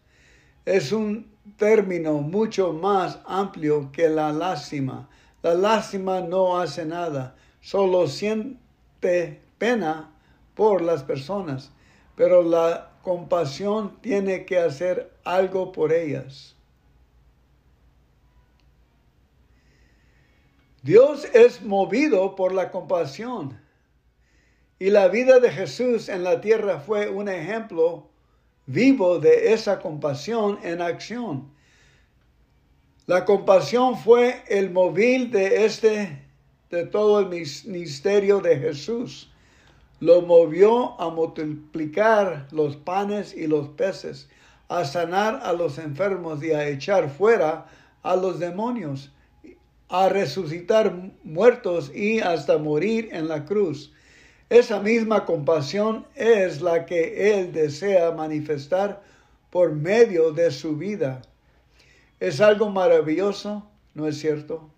Es 0.63 0.91
un 0.91 1.25
término 1.57 2.19
mucho 2.19 2.71
más 2.71 3.17
amplio 3.25 3.91
que 3.91 4.09
la 4.09 4.31
lástima. 4.31 5.09
La 5.41 5.55
lástima 5.55 6.21
no 6.21 6.59
hace 6.59 6.85
nada, 6.85 7.35
solo 7.61 8.05
siente 8.05 9.41
pena 9.57 10.11
por 10.53 10.83
las 10.83 11.01
personas, 11.01 11.71
pero 12.15 12.43
la 12.43 12.91
compasión 13.01 13.97
tiene 14.01 14.45
que 14.45 14.59
hacer 14.59 15.11
algo 15.23 15.71
por 15.71 15.91
ellas. 15.91 16.56
Dios 20.87 21.27
es 21.33 21.61
movido 21.61 22.37
por 22.37 22.53
la 22.53 22.71
compasión 22.71 23.59
y 24.79 24.89
la 24.89 25.09
vida 25.09 25.41
de 25.41 25.51
Jesús 25.51 26.07
en 26.07 26.23
la 26.23 26.39
tierra 26.39 26.79
fue 26.79 27.09
un 27.09 27.27
ejemplo 27.27 28.07
vivo 28.67 29.19
de 29.19 29.51
esa 29.51 29.81
compasión 29.81 30.59
en 30.63 30.81
acción. 30.81 31.51
La 33.05 33.25
compasión 33.25 33.97
fue 33.97 34.41
el 34.47 34.71
móvil 34.71 35.29
de 35.29 35.65
este 35.65 36.25
de 36.69 36.85
todo 36.85 37.19
el 37.19 37.27
ministerio 37.27 38.39
de 38.39 38.57
Jesús. 38.57 39.29
Lo 39.99 40.21
movió 40.21 40.97
a 41.01 41.09
multiplicar 41.09 42.47
los 42.51 42.77
panes 42.77 43.35
y 43.35 43.47
los 43.47 43.67
peces, 43.67 44.29
a 44.69 44.85
sanar 44.85 45.41
a 45.43 45.51
los 45.51 45.79
enfermos 45.79 46.41
y 46.41 46.51
a 46.51 46.65
echar 46.65 47.09
fuera 47.09 47.65
a 48.03 48.15
los 48.15 48.39
demonios, 48.39 49.11
a 49.89 50.09
resucitar 50.09 50.93
muertos 51.23 51.91
y 51.93 52.19
hasta 52.19 52.57
morir 52.57 53.09
en 53.11 53.27
la 53.27 53.45
cruz. 53.45 53.93
Esa 54.49 54.79
misma 54.79 55.25
compasión 55.25 56.05
es 56.15 56.61
la 56.61 56.85
que 56.85 57.33
Él 57.33 57.51
desea 57.51 58.11
manifestar 58.11 59.01
por 59.49 59.73
medio 59.73 60.31
de 60.31 60.51
su 60.51 60.77
vida. 60.77 61.21
Es 62.19 62.41
algo 62.41 62.69
maravilloso, 62.69 63.69
¿no 63.93 64.07
es 64.07 64.19
cierto? 64.19 64.69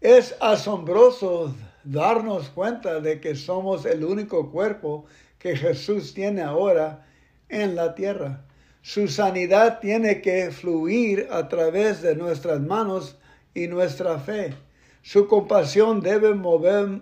Es 0.00 0.34
asombroso 0.40 1.54
darnos 1.82 2.48
cuenta 2.50 3.00
de 3.00 3.20
que 3.20 3.34
somos 3.34 3.84
el 3.86 4.04
único 4.04 4.50
cuerpo 4.50 5.06
que 5.38 5.56
Jesús 5.56 6.14
tiene 6.14 6.42
ahora 6.42 7.06
en 7.48 7.74
la 7.74 7.94
tierra. 7.94 8.44
Su 8.82 9.08
sanidad 9.08 9.80
tiene 9.80 10.20
que 10.20 10.50
fluir 10.50 11.28
a 11.30 11.48
través 11.48 12.02
de 12.02 12.16
nuestras 12.16 12.60
manos 12.60 13.16
y 13.54 13.68
nuestra 13.68 14.18
fe. 14.18 14.54
Su 15.02 15.28
compasión 15.28 16.00
debe 16.00 16.34
mover, 16.34 17.00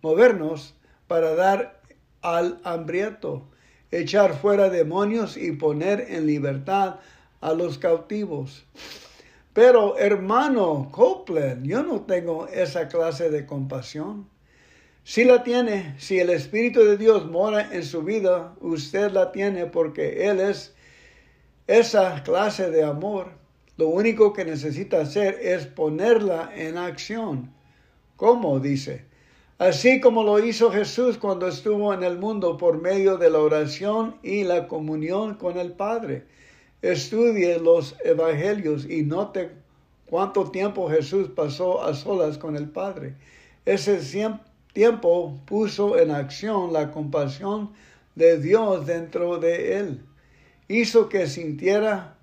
movernos 0.00 0.74
para 1.06 1.34
dar 1.34 1.80
al 2.22 2.60
hambriento, 2.64 3.48
echar 3.90 4.34
fuera 4.34 4.70
demonios 4.70 5.36
y 5.36 5.52
poner 5.52 6.06
en 6.08 6.26
libertad 6.26 6.96
a 7.40 7.52
los 7.52 7.78
cautivos. 7.78 8.64
Pero 9.52 9.98
hermano 9.98 10.88
Copeland, 10.90 11.66
yo 11.66 11.82
no 11.82 12.02
tengo 12.02 12.46
esa 12.48 12.88
clase 12.88 13.28
de 13.28 13.44
compasión. 13.44 14.30
Si 15.04 15.24
la 15.24 15.42
tiene, 15.42 15.94
si 15.98 16.20
el 16.20 16.30
Espíritu 16.30 16.84
de 16.84 16.96
Dios 16.96 17.26
mora 17.26 17.68
en 17.72 17.84
su 17.84 18.02
vida, 18.02 18.54
usted 18.60 19.10
la 19.10 19.32
tiene 19.32 19.66
porque 19.66 20.28
Él 20.28 20.40
es 20.40 20.74
esa 21.66 22.22
clase 22.22 22.70
de 22.70 22.84
amor. 22.84 23.41
Lo 23.82 23.88
único 23.88 24.32
que 24.32 24.44
necesita 24.44 25.00
hacer 25.00 25.40
es 25.42 25.66
ponerla 25.66 26.52
en 26.54 26.78
acción. 26.78 27.52
¿Cómo? 28.14 28.60
Dice. 28.60 29.06
Así 29.58 30.00
como 30.00 30.22
lo 30.22 30.38
hizo 30.38 30.70
Jesús 30.70 31.18
cuando 31.18 31.48
estuvo 31.48 31.92
en 31.92 32.04
el 32.04 32.16
mundo 32.16 32.56
por 32.56 32.80
medio 32.80 33.16
de 33.16 33.28
la 33.28 33.40
oración 33.40 34.18
y 34.22 34.44
la 34.44 34.68
comunión 34.68 35.34
con 35.34 35.58
el 35.58 35.72
Padre. 35.72 36.26
Estudie 36.80 37.58
los 37.58 37.96
evangelios 38.04 38.88
y 38.88 39.02
note 39.02 39.50
cuánto 40.06 40.52
tiempo 40.52 40.88
Jesús 40.88 41.30
pasó 41.34 41.82
a 41.82 41.92
solas 41.92 42.38
con 42.38 42.54
el 42.54 42.68
Padre. 42.68 43.16
Ese 43.66 43.98
tiempo 44.72 45.40
puso 45.44 45.98
en 45.98 46.12
acción 46.12 46.72
la 46.72 46.92
compasión 46.92 47.72
de 48.14 48.38
Dios 48.38 48.86
dentro 48.86 49.38
de 49.38 49.80
él. 49.80 50.04
Hizo 50.68 51.08
que 51.08 51.26
sintiera 51.26 52.16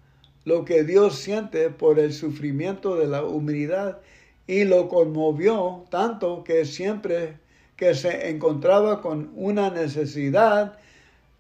lo 0.50 0.66
que 0.66 0.84
Dios 0.84 1.20
siente 1.20 1.70
por 1.70 2.00
el 2.00 2.12
sufrimiento 2.12 2.96
de 2.96 3.06
la 3.06 3.24
humanidad 3.24 4.02
y 4.48 4.64
lo 4.64 4.90
conmovió 4.90 5.86
tanto 5.92 6.44
que 6.44 6.66
siempre 6.66 7.38
que 7.76 7.94
se 7.94 8.32
encontraba 8.32 9.00
con 9.00 9.32
una 9.36 9.70
necesidad, 9.70 10.80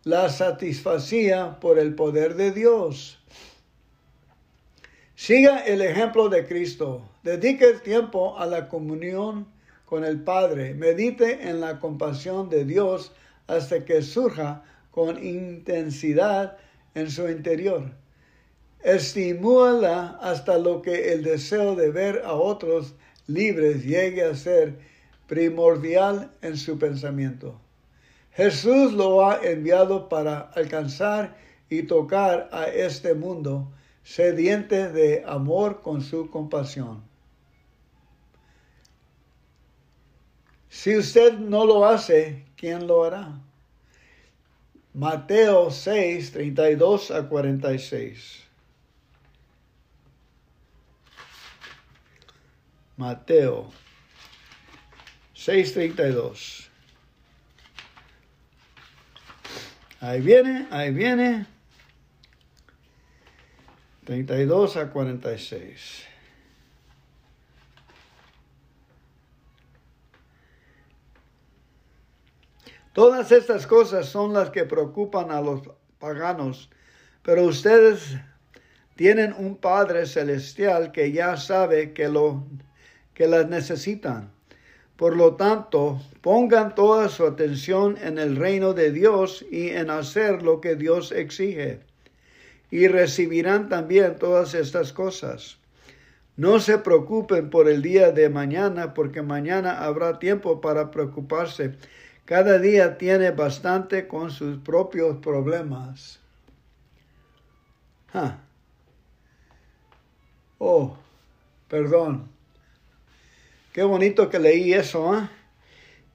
la 0.03 0.29
satisfacía 0.29 1.59
por 1.59 1.79
el 1.79 1.95
poder 1.95 2.35
de 2.35 2.51
Dios. 2.51 3.19
Siga 5.15 5.65
el 5.65 5.81
ejemplo 5.81 6.29
de 6.29 6.45
Cristo. 6.45 7.01
Dedique 7.23 7.65
el 7.65 7.81
tiempo 7.81 8.37
a 8.37 8.45
la 8.45 8.69
comunión 8.69 9.47
con 9.85 10.05
el 10.05 10.21
Padre. 10.21 10.75
Medite 10.75 11.49
en 11.49 11.61
la 11.61 11.79
compasión 11.79 12.47
de 12.47 12.63
Dios 12.63 13.11
hasta 13.47 13.83
que 13.85 14.03
surja 14.03 14.63
con 14.91 15.21
intensidad 15.25 16.59
en 16.93 17.09
su 17.09 17.27
interior. 17.27 17.91
Estimúala 18.81 20.17
hasta 20.21 20.57
lo 20.57 20.81
que 20.81 21.11
el 21.13 21.23
deseo 21.23 21.75
de 21.75 21.91
ver 21.91 22.21
a 22.23 22.33
otros 22.33 22.95
libres 23.27 23.83
llegue 23.83 24.23
a 24.23 24.35
ser 24.35 24.79
primordial 25.27 26.31
en 26.41 26.55
su 26.55 26.79
pensamiento. 26.79 27.59
Jesús 28.31 28.93
lo 28.93 29.27
ha 29.27 29.41
enviado 29.43 30.07
para 30.07 30.39
alcanzar 30.39 31.35
y 31.69 31.83
tocar 31.83 32.49
a 32.51 32.65
este 32.65 33.13
mundo 33.13 33.71
sediente 34.03 34.89
de 34.89 35.23
amor 35.27 35.81
con 35.81 36.01
su 36.01 36.29
compasión. 36.29 37.03
Si 40.69 40.95
usted 40.95 41.33
no 41.33 41.65
lo 41.65 41.85
hace, 41.85 42.45
¿quién 42.55 42.87
lo 42.87 43.03
hará? 43.03 43.41
Mateo 44.93 45.69
6, 45.69 46.31
32 46.31 47.11
a 47.11 47.27
46. 47.27 48.48
Mateo 52.99 53.71
6:32. 55.33 56.67
Ahí 60.01 60.19
viene, 60.19 60.67
ahí 60.69 60.91
viene. 60.91 61.45
32 64.03 64.75
a 64.75 64.89
46. 64.89 66.03
Todas 72.91 73.31
estas 73.31 73.65
cosas 73.65 74.09
son 74.09 74.33
las 74.33 74.49
que 74.49 74.65
preocupan 74.65 75.31
a 75.31 75.39
los 75.39 75.61
paganos, 75.99 76.69
pero 77.23 77.45
ustedes 77.45 78.17
tienen 78.97 79.33
un 79.37 79.55
Padre 79.55 80.05
celestial 80.05 80.91
que 80.91 81.13
ya 81.13 81.37
sabe 81.37 81.93
que 81.93 82.09
lo 82.09 82.43
que 83.19 83.27
las 83.27 83.49
necesitan. 83.49 84.31
Por 84.95 85.17
lo 85.17 85.35
tanto, 85.35 86.01
pongan 86.21 86.73
toda 86.73 87.09
su 87.09 87.25
atención 87.25 87.97
en 88.01 88.17
el 88.17 88.37
reino 88.37 88.73
de 88.73 88.93
Dios 88.93 89.45
y 89.51 89.71
en 89.71 89.89
hacer 89.89 90.41
lo 90.41 90.61
que 90.61 90.77
Dios 90.77 91.11
exige. 91.11 91.81
Y 92.71 92.87
recibirán 92.87 93.67
también 93.67 94.15
todas 94.15 94.53
estas 94.53 94.93
cosas. 94.93 95.57
No 96.37 96.61
se 96.61 96.77
preocupen 96.77 97.49
por 97.49 97.67
el 97.67 97.81
día 97.81 98.13
de 98.13 98.29
mañana, 98.29 98.93
porque 98.93 99.21
mañana 99.21 99.83
habrá 99.83 100.17
tiempo 100.17 100.61
para 100.61 100.89
preocuparse. 100.89 101.75
Cada 102.23 102.57
día 102.57 102.97
tiene 102.97 103.31
bastante 103.31 104.07
con 104.07 104.31
sus 104.31 104.59
propios 104.59 105.17
problemas. 105.17 106.21
Oh, 110.57 110.95
perdón. 111.67 112.38
Qué 113.79 113.85
bonito 113.85 114.29
que 114.29 114.39
leí 114.39 114.73
eso, 114.73 115.17
¿eh? 115.17 115.29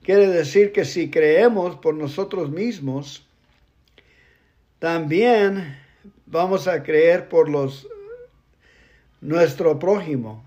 Quiere 0.03 0.27
decir 0.27 0.70
que 0.70 0.85
si 0.85 1.11
creemos 1.11 1.77
por 1.77 1.94
nosotros 1.94 2.50
mismos, 2.50 3.27
también 4.79 5.74
vamos 6.27 6.68
a 6.68 6.83
creer 6.83 7.27
por 7.31 7.48
los 7.48 7.88
nuestro 9.22 9.79
prójimo. 9.79 10.44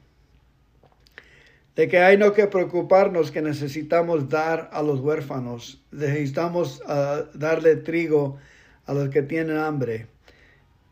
De 1.75 1.87
que 1.87 1.97
hay 1.97 2.19
no 2.19 2.33
que 2.33 2.45
preocuparnos 2.45 3.31
que 3.31 3.41
necesitamos 3.41 4.29
dar 4.29 4.69
a 4.71 4.83
los 4.83 4.99
huérfanos, 4.99 5.81
necesitamos 5.89 6.83
ah, 6.85 7.23
darle 7.33 7.77
trigo 7.77 8.37
a 8.85 8.93
los 8.93 9.09
que 9.09 9.23
tienen 9.23 9.57
hambre, 9.57 10.05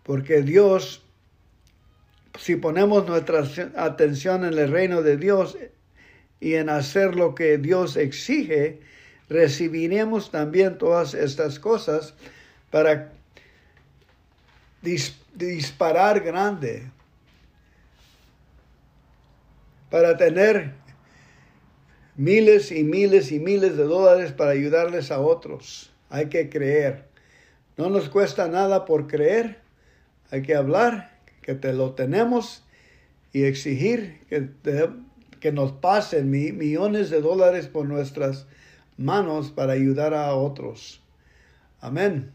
porque 0.01 0.41
Dios, 0.41 1.05
si 2.39 2.55
ponemos 2.55 3.05
nuestra 3.05 3.43
atención 3.75 4.43
en 4.43 4.57
el 4.57 4.71
reino 4.71 5.03
de 5.03 5.17
Dios, 5.17 5.55
y 6.39 6.55
en 6.55 6.69
hacer 6.69 7.15
lo 7.15 7.35
que 7.35 7.57
Dios 7.57 7.97
exige, 7.97 8.79
recibiremos 9.29 10.31
también 10.31 10.77
todas 10.77 11.13
estas 11.13 11.59
cosas 11.59 12.13
para 12.71 13.11
disparar 14.81 16.21
grande, 16.21 16.83
para 19.89 20.15
tener 20.17 20.73
miles 22.15 22.71
y 22.71 22.83
miles 22.83 23.31
y 23.31 23.39
miles 23.39 23.77
de 23.77 23.83
dólares 23.83 24.31
para 24.31 24.51
ayudarles 24.51 25.11
a 25.11 25.19
otros. 25.19 25.91
Hay 26.09 26.27
que 26.27 26.49
creer. 26.49 27.05
No 27.77 27.89
nos 27.89 28.09
cuesta 28.09 28.47
nada 28.47 28.85
por 28.85 29.07
creer. 29.07 29.59
Hay 30.31 30.41
que 30.41 30.55
hablar 30.55 31.17
que 31.41 31.55
te 31.55 31.73
lo 31.73 31.93
tenemos 31.93 32.63
y 33.33 33.43
exigir 33.43 34.19
que 34.29 34.41
te, 34.41 34.89
que 35.45 35.51
nos 35.51 35.73
pasen 35.73 36.31
millones 36.31 37.11
de 37.11 37.21
dólares 37.21 37.67
por 37.67 37.85
nuestras 37.85 38.47
manos 38.97 39.51
para 39.51 39.73
ayudar 39.73 40.15
a 40.15 40.33
otros. 40.33 41.03
Amén. 41.79 42.31